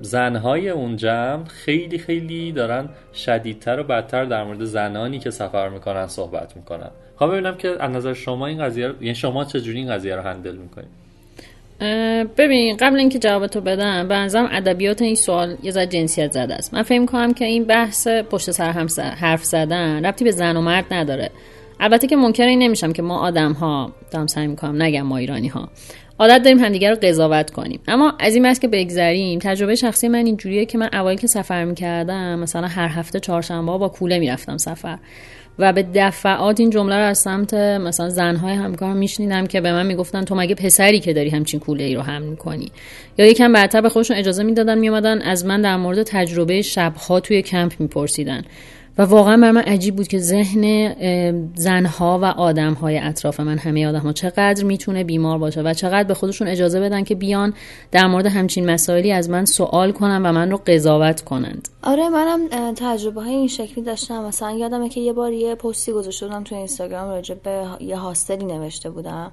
[0.01, 6.07] زنهای اون جمع خیلی خیلی دارن شدیدتر و بدتر در مورد زنانی که سفر می‌کنن
[6.07, 6.89] صحبت می‌کنن.
[7.15, 10.55] خواهم ببینم که از نظر شما این قضیه یعنی شما چجوری این قضیه رو هندل
[10.55, 10.98] می‌کنید؟
[12.37, 16.73] ببین قبل اینکه جوابتو بدم به نظرم ادبیات این سوال یه ذره جنسیت زده است.
[16.73, 18.87] من فکر کنم که این بحث پشت سر هم
[19.19, 21.29] حرف زدن ربطی به زن و مرد نداره.
[21.79, 25.47] البته که ممکنه این نمیشم که ما آدم ها دارم سعی می‌کنم نگم ما ایرانی
[25.47, 25.69] ها
[26.19, 27.79] عادت داریم همدیگه رو قضاوت کنیم.
[27.87, 31.65] اما از این بحث که بگذریم تجربه شخصی من اینجوریه که من اوایل که سفر
[31.65, 34.97] می‌کردم مثلا هر هفته چهارشنبه با کوله می‌رفتم سفر.
[35.59, 39.85] و به دفعات این جمله رو از سمت مثلا زنهای همکارم میشنیدم که به من
[39.85, 42.71] می‌گفتن تو مگه پسری که داری همچین کوله ای رو حمل می‌کنی؟
[43.17, 47.41] یا یکم بعدتر به خودشون اجازه می‌دادن میومدن از من در مورد تجربه شبها توی
[47.41, 48.43] کمپ میپرسیدن.
[48.99, 50.95] و واقعا بر من عجیب بود که ذهن
[51.55, 56.13] زنها و آدمهای اطراف من همه آدم ها چقدر می‌تونه بیمار باشه و چقدر به
[56.13, 57.53] خودشون اجازه بدن که بیان
[57.91, 61.69] در مورد همچین مسائلی از من سوال کنن و من رو قضاوت کنند.
[61.83, 64.23] آره منم تجربه های این شکلی داشتم.
[64.23, 68.45] مثلا یادمه که یه بار یه پستی گذاشته بودم تو اینستاگرام راجع به یه هاستلی
[68.45, 69.31] نوشته بودم.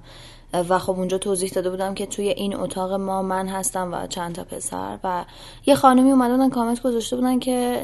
[0.52, 4.34] و خب اونجا توضیح داده بودم که توی این اتاق ما من هستم و چند
[4.34, 5.24] تا پسر و
[5.66, 7.80] یه خانمی اومدن کامنت گذاشته بودن که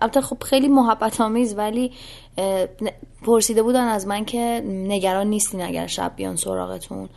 [0.00, 1.92] البته خب خیلی محبت آمیز ولی
[3.22, 7.08] پرسیده بودن از من که نگران نیستین اگر شب بیان سراغتون.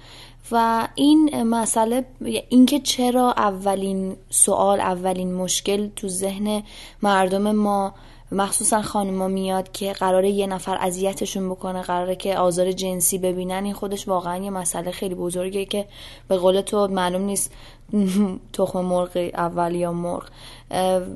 [0.52, 2.06] و این مسئله
[2.50, 6.64] اینکه چرا اولین سوال اولین مشکل تو ذهن
[7.02, 7.94] مردم ما
[8.32, 13.64] مخصوصا خانوما میاد که قراره یه نفر اذیتشون بکنه قراره که آزار جنسی ببینن.
[13.64, 15.86] این خودش واقعا یه مسئله خیلی بزرگه که
[16.28, 17.52] به قول تو معلوم نیست
[18.54, 20.30] تخم مرغ اول یا مرغ.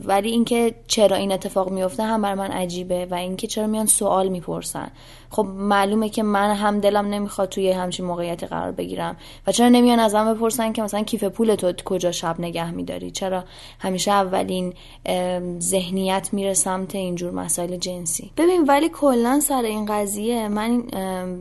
[0.05, 4.27] ولی اینکه چرا این اتفاق میفته هم بر من عجیبه و اینکه چرا میان سوال
[4.27, 4.91] می‌پرسن.
[5.29, 9.99] خب معلومه که من هم دلم نمی‌خواد توی همچین موقعیتی قرار بگیرم و چرا نمیان
[9.99, 13.43] ازم بپرسن که مثلا کیف پول تو کجا شب نگه میداری؟ چرا
[13.79, 14.73] همیشه اولین
[15.59, 20.81] ذهنیت میره سمت اینجور مسائل جنسی؟ ببین ولی کلا سر این قضیه من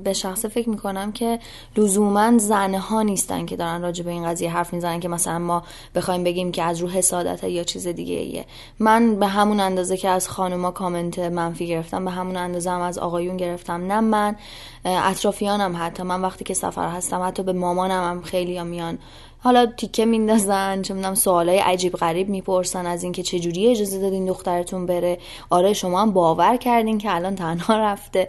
[0.05, 1.39] به شخصه فکر می‌کنم که
[1.77, 5.63] لزوما زنها نیستن که دارن راجع به این قضیه حرف می‌زنن که مثلا ما
[5.95, 8.45] بخوایم بگیم که از رو حسادت یا چیز دیگه ایه.
[8.79, 12.99] من به همون اندازه که از خانوما کامنت منفی گرفتم به همون اندازه هم از
[12.99, 13.93] آقایون گرفتم.
[13.93, 14.37] نه من
[14.85, 16.03] اطرافیانم حتی.
[16.03, 18.99] من وقتی که سفر هستم حتی به مامانم هم خیلی میان.
[19.39, 24.27] حالا تیکه میندازن چه می‌دونم سوالای عجیب غریب می‌پرسن از اینکه چه جوری اجازه دادین
[24.27, 25.19] دخترتون بره.
[25.51, 28.29] آره شما هم باور کردین که الان تنها رفته.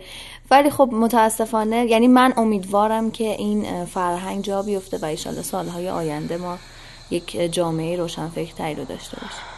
[0.51, 6.38] ولی خب متاسفانه یعنی من امیدوارم که این فرهنگ جا بیفته و ایشالله سالهای آینده
[6.38, 6.57] ما
[7.12, 9.52] یک جامعه روشنفکرتری رو داشته باشیم.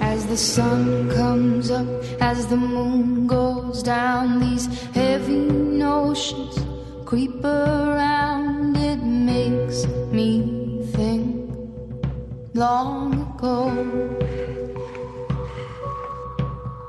[0.00, 1.86] As the sun comes up,
[2.20, 6.58] as the moon goes down, these heavy notions
[7.04, 8.76] creep around.
[8.76, 11.50] It makes me think
[12.54, 13.70] long ago.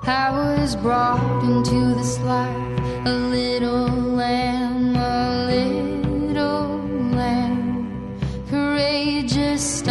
[0.03, 6.79] I was brought into this life a little lamb, a little
[7.11, 8.17] lamb,
[8.49, 9.81] courageous,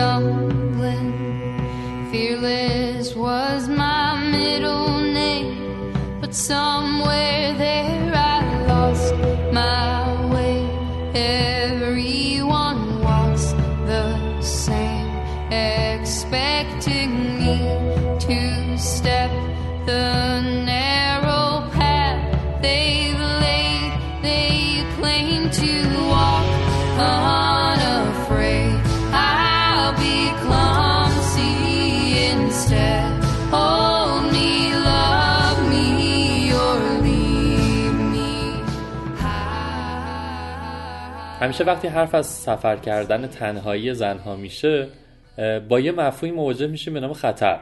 [41.46, 44.88] همیشه وقتی حرف از سفر کردن تنهایی زنها میشه
[45.68, 47.60] با یه مفهومی مواجه میشیم به نام خطر.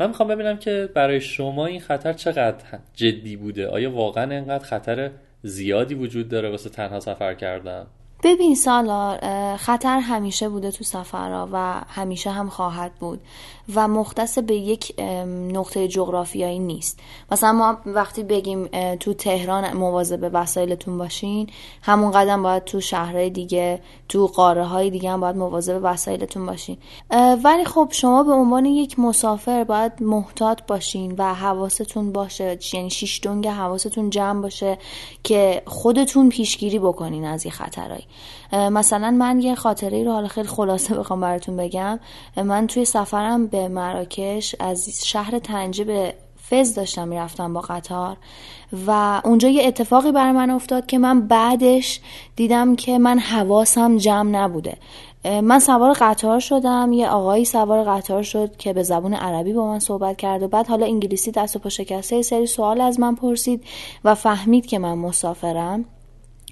[0.00, 5.10] من می‌خوام ببینم که برای شما این خطر چقدر جدی بوده؟ آیا واقعا اینقدر خطر
[5.42, 7.86] زیادی وجود داره واسه تنها سفر کردن؟
[8.22, 9.18] ببین سالار
[9.56, 13.20] خطر همیشه بوده تو سفرها و همیشه هم خواهد بود
[13.74, 15.00] و مختص به یک
[15.52, 17.00] نقطه جغرافیایی نیست.
[17.32, 21.48] مثلا ما وقتی بگیم تو تهران مواظب وسایلتون باشین
[21.82, 26.76] همون قدم باید تو شهرهای دیگه تو قاره های دیگه هم باید مواظب وسایلتون باشین.
[27.44, 33.20] ولی خب شما به عنوان یک مسافر باید محتاط باشین و حواستون باشه یعنی شیش
[33.22, 34.78] دنگ حواستون جمع باشه
[35.24, 38.07] که خودتون پیشگیری بکنین از یه خطرهایی.
[38.52, 42.00] مثلا من یه خاطره رو حالا خیلی خلاصه بخوام براتون بگم.
[42.36, 46.14] من توی سفرم به مراکش از شهر تنجه به
[46.50, 48.16] فز داشتم می‌رفتم با قطار.
[48.86, 52.00] و اونجا یه اتفاقی برای من افتاد که من بعدش
[52.36, 54.76] دیدم که من حواسم جمع نبوده.
[55.42, 59.78] من سوار قطار شدم یه آقایی سوار قطار شد که به زبون عربی با من
[59.78, 63.64] صحبت کرد و بعد حالا انگلیسی دست و پا شکسته سری سوال از من پرسید
[64.04, 65.84] و فهمید که من مسافرم.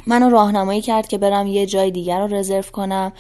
[0.07, 3.13] منو راهنمایی کرد که برم یه جای دیگر رو رزرو کنم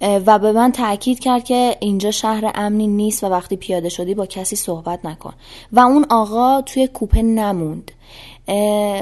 [0.00, 4.26] و به من تاکید کرد که اینجا شهر امنی نیست و وقتی پیاده شدی با
[4.26, 5.32] کسی صحبت نکن.
[5.72, 7.90] و اون آقا توی کوپه نموند.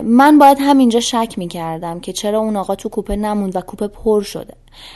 [0.02, 3.88] من باید همینجا شک می کردم که چرا اون آقا تو کوپه نموند و کوپه
[3.88, 4.54] پر شده.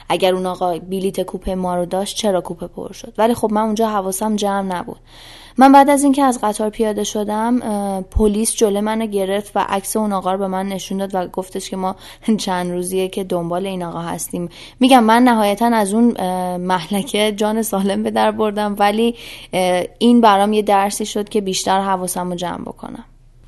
[0.09, 3.63] اگر اون آقا بلیت کوپه ما رو داشت چرا کوپه پر شد؟ ولی خب من
[3.63, 5.01] اونجا حواسم جمع نبود.
[5.59, 7.61] من بعد از اینکه از قطار پیاده شدم
[8.11, 11.71] پلیس جلو منو گرفت و عکس اون آقا رو به من نشون داد و گفتش
[11.71, 11.97] که ما
[12.39, 14.49] چند روزیه که دنبال این آقا هستیم.
[14.81, 16.21] میگم من نهایتا از اون
[16.57, 19.15] محلکه جان سالم به در بردم ولی
[19.99, 23.05] این برام یه درسی شد که بیشتر حواسم رو جمع بکنم.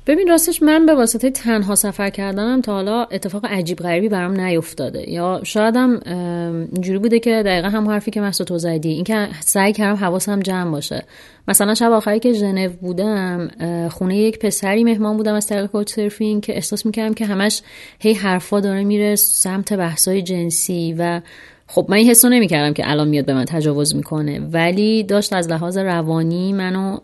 [0.07, 5.09] ببین راستش من به واسطه تنها سفر کردنم تا حالا اتفاق عجیب غریبی برام نیفتاده.
[5.09, 9.73] یا شایدم ام، اینجوری بوده که دقیقا هم حرفی که مسعود تو زدی اینکه سعی
[9.73, 11.05] کردم حواسم جمع باشه.
[11.47, 13.49] مثلا شب آخری که ژنو بودم
[13.91, 17.61] خونه یک پسری مهمان بودم از طریق کوچ سرفینگ که احساس می‌کردم که همش
[17.99, 21.21] هی حرفا داره میره سمت بحثای جنسی و
[21.67, 25.47] خب من این حسو نمی‌کردم که الان میاد به من تجاوز می‌کنه ولی داشت از
[25.47, 26.97] لحاظ روانی منو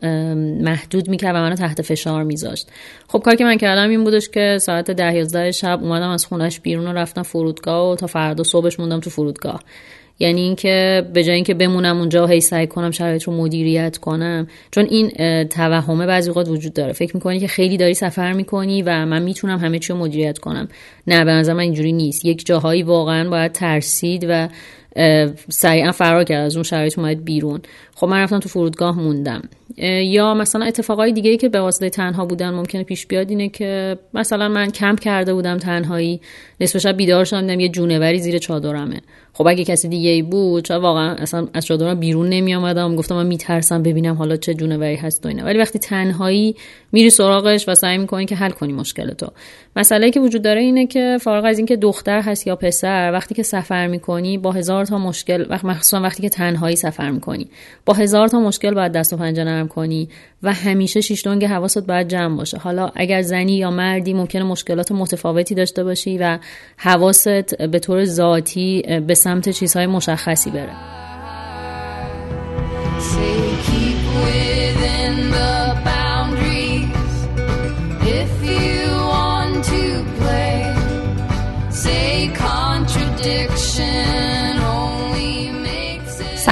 [0.61, 2.67] محدود می‌کرد و منو تحت فشار میذاشت.
[3.07, 6.59] خب کاری که من کردم این بودش که ساعت ده یازده شب اومدم از خونش
[6.59, 9.63] بیرون و رفتم فرودگاه و تا فردا صبحش موندم تو فرودگاه.
[10.21, 14.47] یعنی اینکه به جای اینکه بمونم اونجا و هی سعی کنم شرایط رو مدیریت کنم
[14.71, 15.09] چون این
[15.43, 16.93] توهمه بعضی اوقات وجود داره.
[16.93, 20.67] فکر می‌کنی که خیلی داری سفر می‌کنی و من می‌تونم همه چی رو مدیریت کنم.
[21.07, 22.25] نه به نظر من اینجوری نیست.
[22.25, 24.47] یک جاهایی واقعا باید ترسید و
[25.49, 27.61] سریعا فرار کرد از اون شرایط اومد بیرون.
[27.95, 29.41] خب من رفتم تو فرودگاه موندم.
[29.77, 33.97] یا مثلا اتفاقای دیگه ای که به واسطه تنها بودن ممکنه پیش بیاد اینه که
[34.13, 36.21] مثلا من کمپ کرده بودم تنهایی
[36.61, 39.01] نصف شب بیدار شدم دیدم یه جونوری زیر چادرمه.
[39.33, 43.15] خب اگه کسی دیگه ای بود شاید واقعا اصلا از چادرم بیرون نمی آمدم گفتم
[43.15, 45.43] من میترسم ببینم حالا چه جونوری هست و اینا.
[45.43, 46.55] ولی وقتی تنهایی
[46.91, 49.27] میری سراغش و سعی می‌کنی که حل کنی مشکل تو
[49.75, 53.43] مسئله که وجود داره اینه که فارغ از اینکه دختر هست یا پسر وقتی که
[53.43, 57.47] سفر می‌کنی با هزار تا مشکل مخصوصا وقتی که تنهایی سفر می‌کنی
[57.85, 60.09] با هزار تا مشکل باید دست و پنجه نرم کنی
[60.43, 62.57] و همیشه شیش دنگ حواست باید جمع باشه.
[62.57, 66.39] حالا اگر زنی یا مردی ممکنه مشکلات متفاوتی داشته باشی و
[66.77, 70.73] حواست به طور ذاتی به سمت چیزهای مشخصی بره.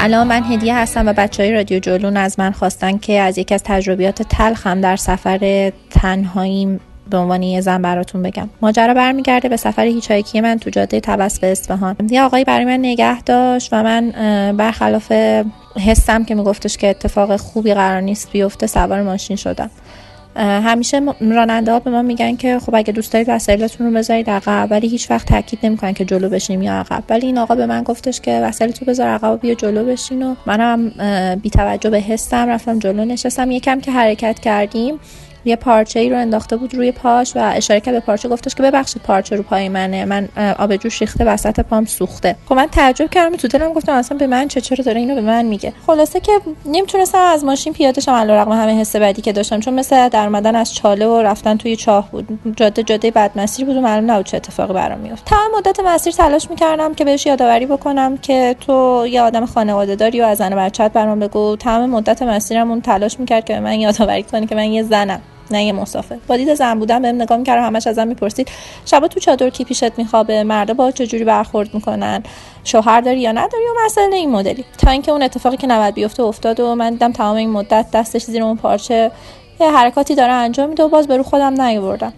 [0.01, 3.53] سلام من هدیه هستم و بچه های رادیو جولون از من خواستن که از یکی
[3.55, 6.79] از تجربیات تلخم در سفر تنهاییم
[7.09, 8.49] به عنوان یه زن براتون بگم.
[8.61, 11.95] ماجرا برمیگرده به سفر هیچایکی من تو جاده تبس به اصفهان.
[12.09, 14.11] یه آقایی برای من نگه داشت و من
[14.57, 15.11] برخلاف
[15.85, 19.69] حسم که میگفتش که اتفاق خوبی قرار نیست بیفته سوار ماشین شدم.
[20.39, 24.67] همیشه راننده ها به ما میگن که خب اگه دوست دارید وسایلتون رو بذارید عقب
[24.71, 27.03] ولی هیچ وقت تاکید نمی‌کنن که جلو بشینیم یا عقب.
[27.09, 30.35] ولی این آقا به من گفتش که وسایلتو بذار عقب و بیا جلو بشین و
[30.45, 30.91] منم
[31.35, 33.51] بی توجه به حسم رفتم جلو نشستم.
[33.51, 34.99] یکم که حرکت کردیم
[35.45, 38.63] یه پارچه ای رو انداخته بود روی پاش و اشاره کرد به پارچه گفتش که
[38.63, 40.05] ببخشید پارچه رو پای منه.
[40.05, 40.29] من
[40.59, 42.35] آب جوش ریخته وسط پام سوخته.
[42.49, 45.21] خب من تعجب کردم تو دلم گفتم اصلا به من چه چرا داره اینو به
[45.21, 46.31] من میگه؟ خلاصه که
[46.65, 50.55] نمی‌تونستم از ماشین پیاده شم علیرغم همه حس بدی که داشتم چون مثل در اومدن
[50.55, 52.27] از چاله و رفتن توی چاه بود.
[52.55, 56.49] جاده جاده بدمسیر بود و معلوم نبود چه اتفاقی برام میفته تمام مدت مسیر تلاش
[56.49, 60.91] می‌کردم که بهش یادآوری بکنم که تو یه آدم خانواده داری و از زن بچت
[60.91, 61.55] برام بگو.
[61.55, 65.21] تمام مدت مسیرم اون تلاش می‌کرد که به من یادآوری کنه که من یه زنم.
[65.51, 66.17] نه یه مسافر.
[66.27, 68.47] با دید زن بودم بهم نگاه می‌کرد همش ازم می‌پرسید
[68.85, 72.23] شبا تو چادر کی پیشت میخوابه؟ مردا با چجوری برخورد می‌کنن؟
[72.63, 74.65] شوهر داری یا نداری و مسئله این مدلی.
[74.77, 78.23] تا اینکه اون اتفاقی که نباید بیفته افتاد و من دیدم تمام این مدت دستش
[78.23, 79.11] زیر اون پارچه
[79.61, 82.13] یه حرکاتی داره انجام میده و باز به رو خودم نیاوردم.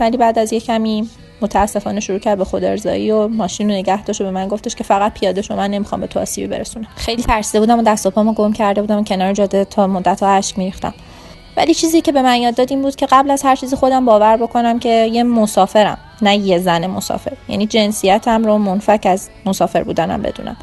[0.00, 1.08] ولی بعد از یه کمی
[1.42, 4.74] متاسفانه شروع کرد به خود ارزایی و ماشین رو نگه داشت و به من گفتش
[4.74, 6.86] که فقط پیاده شو من نمی‌خوام به تو آسیبی برسونم.
[6.96, 10.22] خیلی ترسیده بودم و دست و پامو گم کرده بودم و کنار جاده تا مدت
[10.22, 10.94] ها اشک میریختم.
[11.56, 14.04] ولی چیزی که به من یاد داد این بود که قبل از هر چیزی خودم
[14.04, 17.32] باور بکنم که یه مسافرم نه یه زن مسافر.
[17.48, 20.56] یعنی جنسیتم رو منفک از مسافر بودنم بدونم.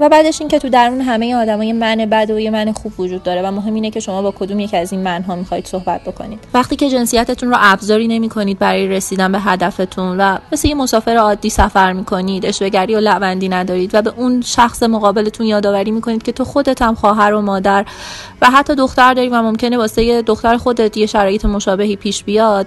[0.00, 3.42] و بعدش اینکه تو درون همه آدما یه من بد و من خوب وجود داره
[3.42, 6.38] و مهم اینه که شما با کدوم یک از این منها می‌خواید صحبت بکنید.
[6.54, 11.50] وقتی که جنسیتتون رو ابزاری نمی‌کنید برای رسیدن به هدفتون و مثل یه مسافر عادی
[11.50, 16.44] سفر می‌کنید اشوهگری و لعبندی ندارید و به اون شخص مقابلتون یادآوری می‌کنید که تو
[16.44, 17.84] خودت هم خواهر و مادر
[18.42, 22.66] و حتی دختر داری و ممکنه واسه دختر خودت یه شرایط مشابهی پیش بیاد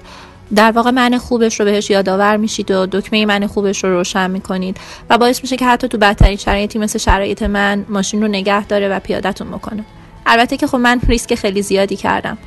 [0.55, 4.77] در واقع من خوبش رو بهش یادآور میشید و دکمه من خوبش رو روشن می‌کنید
[5.09, 8.89] و باعث میشه که حتی تو بدترین شرایطی مثل شرایط من ماشین رو نگه داره
[8.89, 9.83] و پیادتون بکنه.
[10.25, 12.37] البته که خب من ریسک خیلی زیادی کردم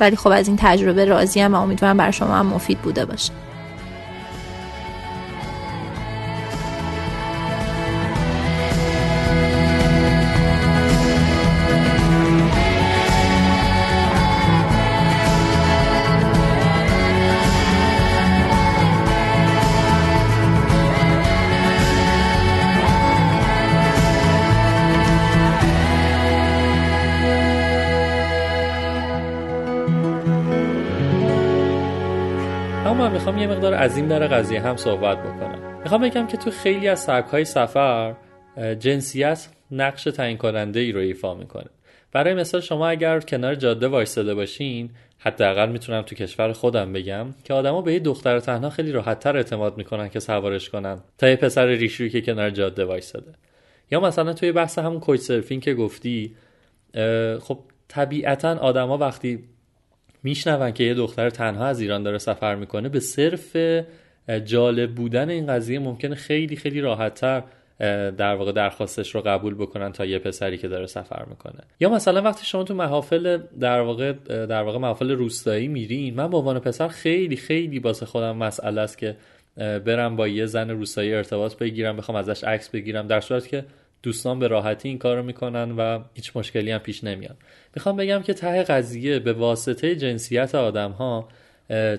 [0.00, 3.32] ولی خب از این تجربه راضیم و امیدوارم برای شما هم مفید بوده باشه.
[33.82, 35.80] از این در قضیه هم صحبت بکنم.
[35.82, 38.14] می‌خوام بگم که تو خیلی از سبک‌های سفر
[38.78, 41.66] جنسیت نقش تعیین کننده ای رو ایفا می‌کنه.
[42.12, 47.54] برای مثال شما اگر کنار جاده وایستاده باشین حداقل می‌تونم تو کشور خودم بگم که
[47.54, 51.66] آدما به یه دختر تنها خیلی راحتتر اعتماد می‌کنن که سوارش کنن تا یه پسر
[51.66, 53.32] ریشویی که کنار جاده وایستاده.
[53.90, 56.36] یا مثلا توی بحث همون کوچ سرفینگ که گفتی
[57.40, 57.58] خب
[57.88, 59.44] طبیعتا آدما وقتی
[60.22, 63.56] میشنون که یه دختر تنها از ایران داره سفر می‌کنه به صرف
[64.44, 67.42] جالب بودن این قضیه ممکنه خیلی خیلی راحتتر
[68.10, 71.60] در واقع درخواستش رو قبول بکنن تا یه پسری که داره سفر می‌کنه.
[71.80, 76.36] یا مثلا وقتی شما تو محافل در واقع در واقع محافل روستایی میرین من به
[76.36, 79.16] عنوان پسر خیلی خیلی واسه خودم مسئله است که
[79.56, 83.64] برم با یه زن روستایی ارتباط بگیرم بخوام ازش عکس بگیرم در صورت که
[84.02, 87.36] دوستان به راحتی این کارو می‌کنن و هیچ مشکلی هم پیش نمیاد
[87.74, 91.28] می‌خوام بگم که ته قضیه به واسطه جنسیت آدم ها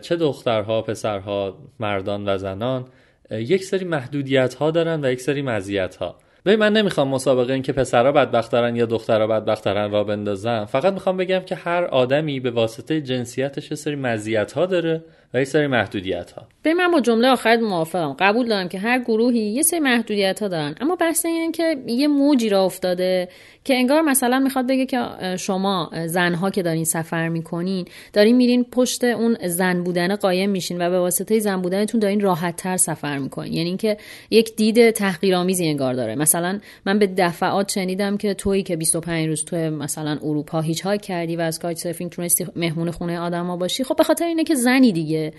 [0.01, 2.85] چه دخترها پسرها مردان و زنان
[3.31, 7.61] یک سری محدودیت ها دارن و یک سری مزیت ها ببین من نمی‌خوام مسابقه این
[7.61, 11.83] که پسرها بدبخت دارن یا دخترها بدبخت دارن را بندازم فقط می‌خوام بگم که هر
[11.83, 16.73] آدمی به واسطه جنسیتش یه سری مزیت ها داره و یه سری محدودیت ها به
[16.73, 18.15] من با جمله آخرت موافقم.
[18.19, 20.75] قبول دارم که هر گروهی یه سری محدودیت ها دارن.
[20.81, 23.29] اما بحث این که یه موجی را افتاده
[23.63, 24.99] که انگار مثلا می‌خواد بگه که
[25.39, 30.89] شما زنها که دارین سفر می‌کنین دارین میرین پشت اون زن بودن قایم میشین و
[30.89, 33.53] به واسطه زن بودنتون دارین راحت تر سفر می‌کنین.
[33.53, 33.97] یعنی اینکه
[34.31, 36.15] یک دید تحقیرآمیزی انگار داره.
[36.15, 41.35] مثلا من به دفعات شنیدم که تویی که 25 روز تو مثلا اروپا هیچ کردی
[41.35, 43.83] و از کایت سرفینگ تونستی مهمون خونه آدما باشی.
[43.83, 45.22] خب به خاطر اینه که زنی دیگه.
[45.23, 45.33] 对。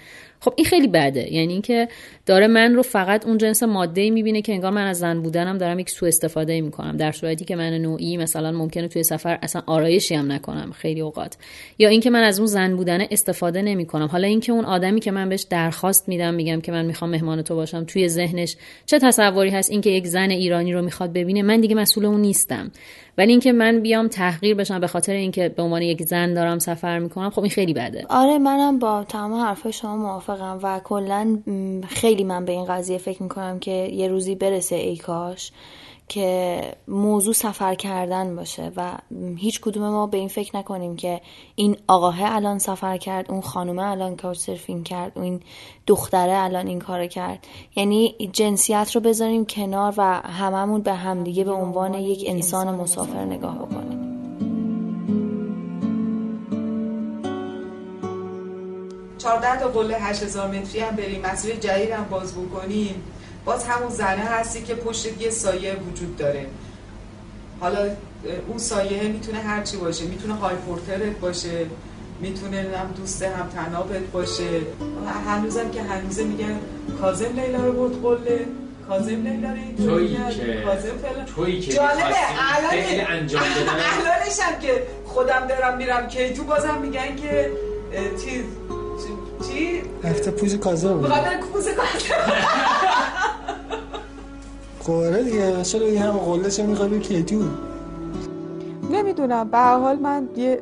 [0.44, 1.32] خب این خیلی بده.
[1.32, 1.88] یعنی اینکه
[2.26, 5.58] داره من رو فقط اون جنس ماده ای می‌بینه که انگار من از زن بودنم
[5.58, 6.96] دارم یک سوء استفاده می‌کنم.
[6.96, 11.36] در صورتی که من نوعی مثلا ممکنه توی سفر اصلا آرایشی هم نکنم خیلی اوقات.
[11.78, 14.06] یا اینکه من از اون زن بودن استفاده نمی‌کنم.
[14.06, 17.54] حالا اینکه اون آدمی که من بهش درخواست میدم میگم که من می‌خوام مهمان تو
[17.54, 21.74] باشم توی ذهنش چه تصوری هست اینکه یک زن ایرانی رو می‌خواد ببینه من دیگه
[21.74, 22.70] مسئول اون نیستم.
[23.18, 26.98] ولی اینکه من بیام تحقیر بشم به خاطر اینکه به عنوان یک زن دارم سفر
[26.98, 28.06] می‌کنم خب این خیلی بده.
[28.08, 30.33] آره منم با تمام حرفای شما موافقم.
[30.62, 31.38] و کلا
[31.88, 35.52] خیلی من به این قضیه فکر می‌کنم که یه روزی برسه ای کاش
[36.08, 38.98] که موضوع سفر کردن باشه و
[39.36, 41.20] هیچ کدوم ما به این فکر نکنیم که
[41.54, 45.40] این آقاه الان سفر کرد اون خانومه الان کار سرفینگ کرد این
[45.86, 47.46] دختره الان این کار کرد.
[47.76, 53.24] یعنی جنسیت رو بذاریم کنار و هممون به همدیگه به عنوان یک انسان مسافر.
[53.24, 54.13] نگاه بکنیم.
[59.24, 63.02] 14 تا قله 8000 متری هم بریم مسیر جدید هم باز بکنیم.
[63.44, 66.46] باز همون زنه هستی که پشت یه سایه وجود داره.
[67.60, 67.78] حالا
[68.48, 70.04] اون سایه می‌تونه هرچی باشه.
[70.04, 71.66] می‌تونه های پورترت باشه
[72.20, 74.60] می‌تونه هم دوست هم تنابت باشه.
[75.26, 76.58] هنوزم که هنوزه میگن
[77.00, 78.46] کازم لیلا رو برد قله.
[78.88, 80.22] کازم لیلا رو تویی که-
[81.02, 81.24] فلان.
[81.36, 82.14] تویی که جالبه.
[82.56, 83.42] الان انجام.
[83.42, 87.50] الانش هم که خودم دارم میرم که تو بازم میگن که
[88.24, 88.44] چیز
[89.42, 91.02] چی- رفته پوز کازه بود.
[91.02, 92.34] می‌خواد بره کوزه کازم
[94.84, 97.42] قواره دیگه چرا این هم قله چه می‌خوای به کیتو
[98.90, 99.48] نمی‌دونم.
[99.48, 100.60] به هر حال من یه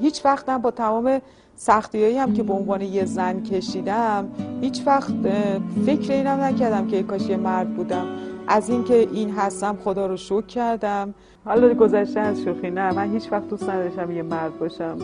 [0.00, 1.20] هیچ وقتم با تمام
[1.56, 4.28] سختی هم که به عنوان یه زن کشیدم
[4.60, 5.12] هیچ وقت
[5.86, 8.06] فکر اینم نکردم که کاش یه مرد بودم.
[8.48, 11.14] از اینکه این هستم خدا رو شکر کردم.
[11.44, 14.96] حالا گذشته از شوخی نه من هیچ وقت دوست نداشتم یه مرد باشم.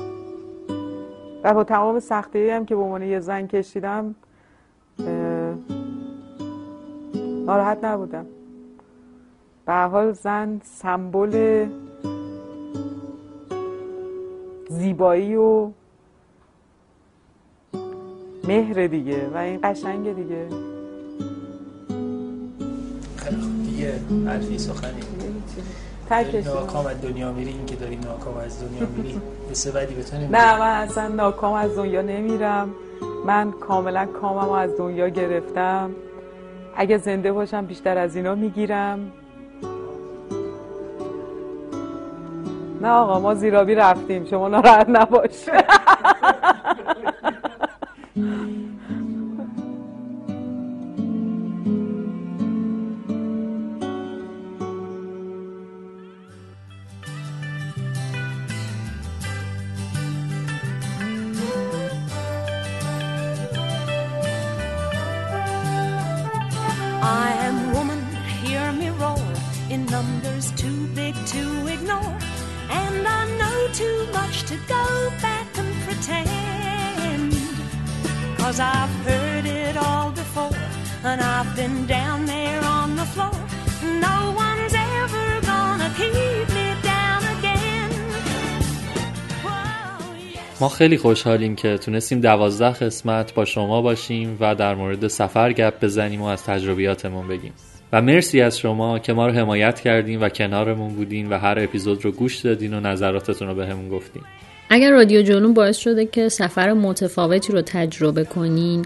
[1.44, 4.14] و با تمام سختی هم که به عنوان یه زن کشیدم
[7.46, 8.26] ناراحت نبودم.
[9.66, 11.66] به حال زن سمبل
[14.68, 15.70] زیبایی و
[18.48, 20.46] مهر دیگه و این قشنگه دیگه.
[23.66, 25.02] دیگه حرفی سخنی.
[26.12, 30.02] تکش ناکام از دنیا میری این که داری ناکام از دنیا میری به بدی به
[30.02, 30.16] تو.
[30.16, 32.74] نه من اصلا ناکام از دنیا نمیرم.
[33.26, 35.90] من کاملا کامم از دنیا گرفتم.
[36.76, 39.12] اگه زنده باشم بیشتر از اینا می‌گیرم.
[42.80, 44.24] نه آقا ما زیرابی رفتیم.
[44.24, 45.30] شما ناراحت نباش.
[73.72, 74.84] too much to go
[75.26, 77.32] back and pretend.
[78.38, 80.56] Cause I've heard it all before,
[81.04, 83.36] and I've been down there on the floor.
[84.08, 87.90] No one's ever gonna keep me down again.
[90.60, 95.84] ما خیلی خوشحالیم که تونستیم دوازده قسمت با شما باشیم و در مورد سفر گپ
[95.84, 97.52] بزنیم و از تجربیاتمون بگیم
[97.92, 102.04] و مرسی از شما که ما رو حمایت کردین و کنارمون بودین و هر اپیزود
[102.04, 104.22] رو گوش دادین و نظراتتون رو بهمون گفتین.
[104.70, 108.84] اگر رادیو جنون باعث شده که سفر متفاوتی رو تجربه کنین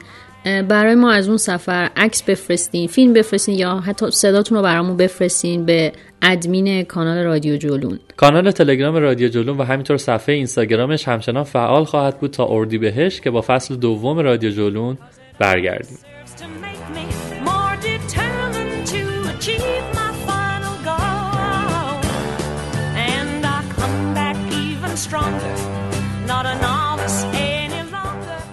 [0.69, 5.65] برای ما از اون سفر عکس بفرستین فیلم بفرستین یا حتی صداتون رو برامون بفرستین
[5.65, 5.93] به
[6.23, 7.99] ادمین کانال رادیو جولون.
[8.17, 13.21] کانال تلگرام رادیو جلون و همینطور صفحه اینستاگرامش همچنان فعال خواهد بود تا اردی بهش
[13.21, 14.99] که با فصل دوم رادیو جلون
[15.39, 15.99] برگردیم.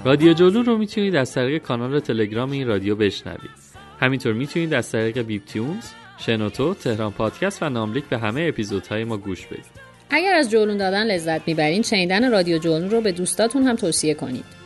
[0.06, 3.52] رادیو جلو رو می‌تونید از طریق کانال تلگرام این رادیو بشنوید.
[4.00, 5.86] همینطور می‌تونید از طریق بیپ تیونز،
[6.18, 9.66] شنوتو، تهران پادکست و ناملیک به همه اپیزودهای ما گوش بدید.
[10.10, 14.63] اگر از جولون دادن لذت می‌برین شنیدن رادیو جولون رو به دوستاتون هم توصیه کنید.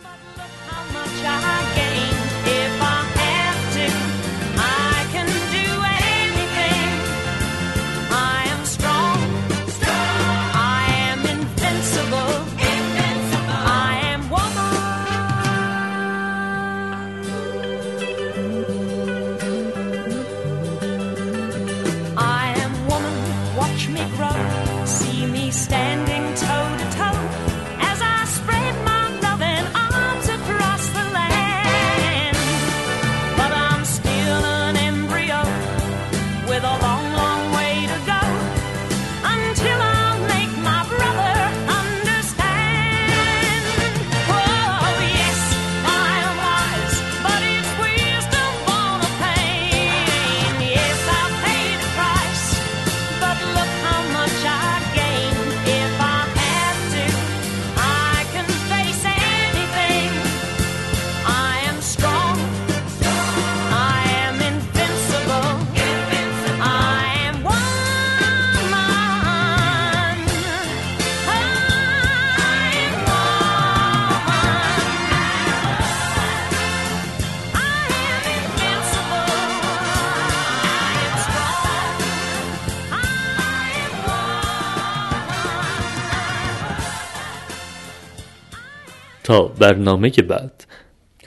[89.28, 90.63] تا برنامه بعد.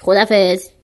[0.01, 0.71] خدافز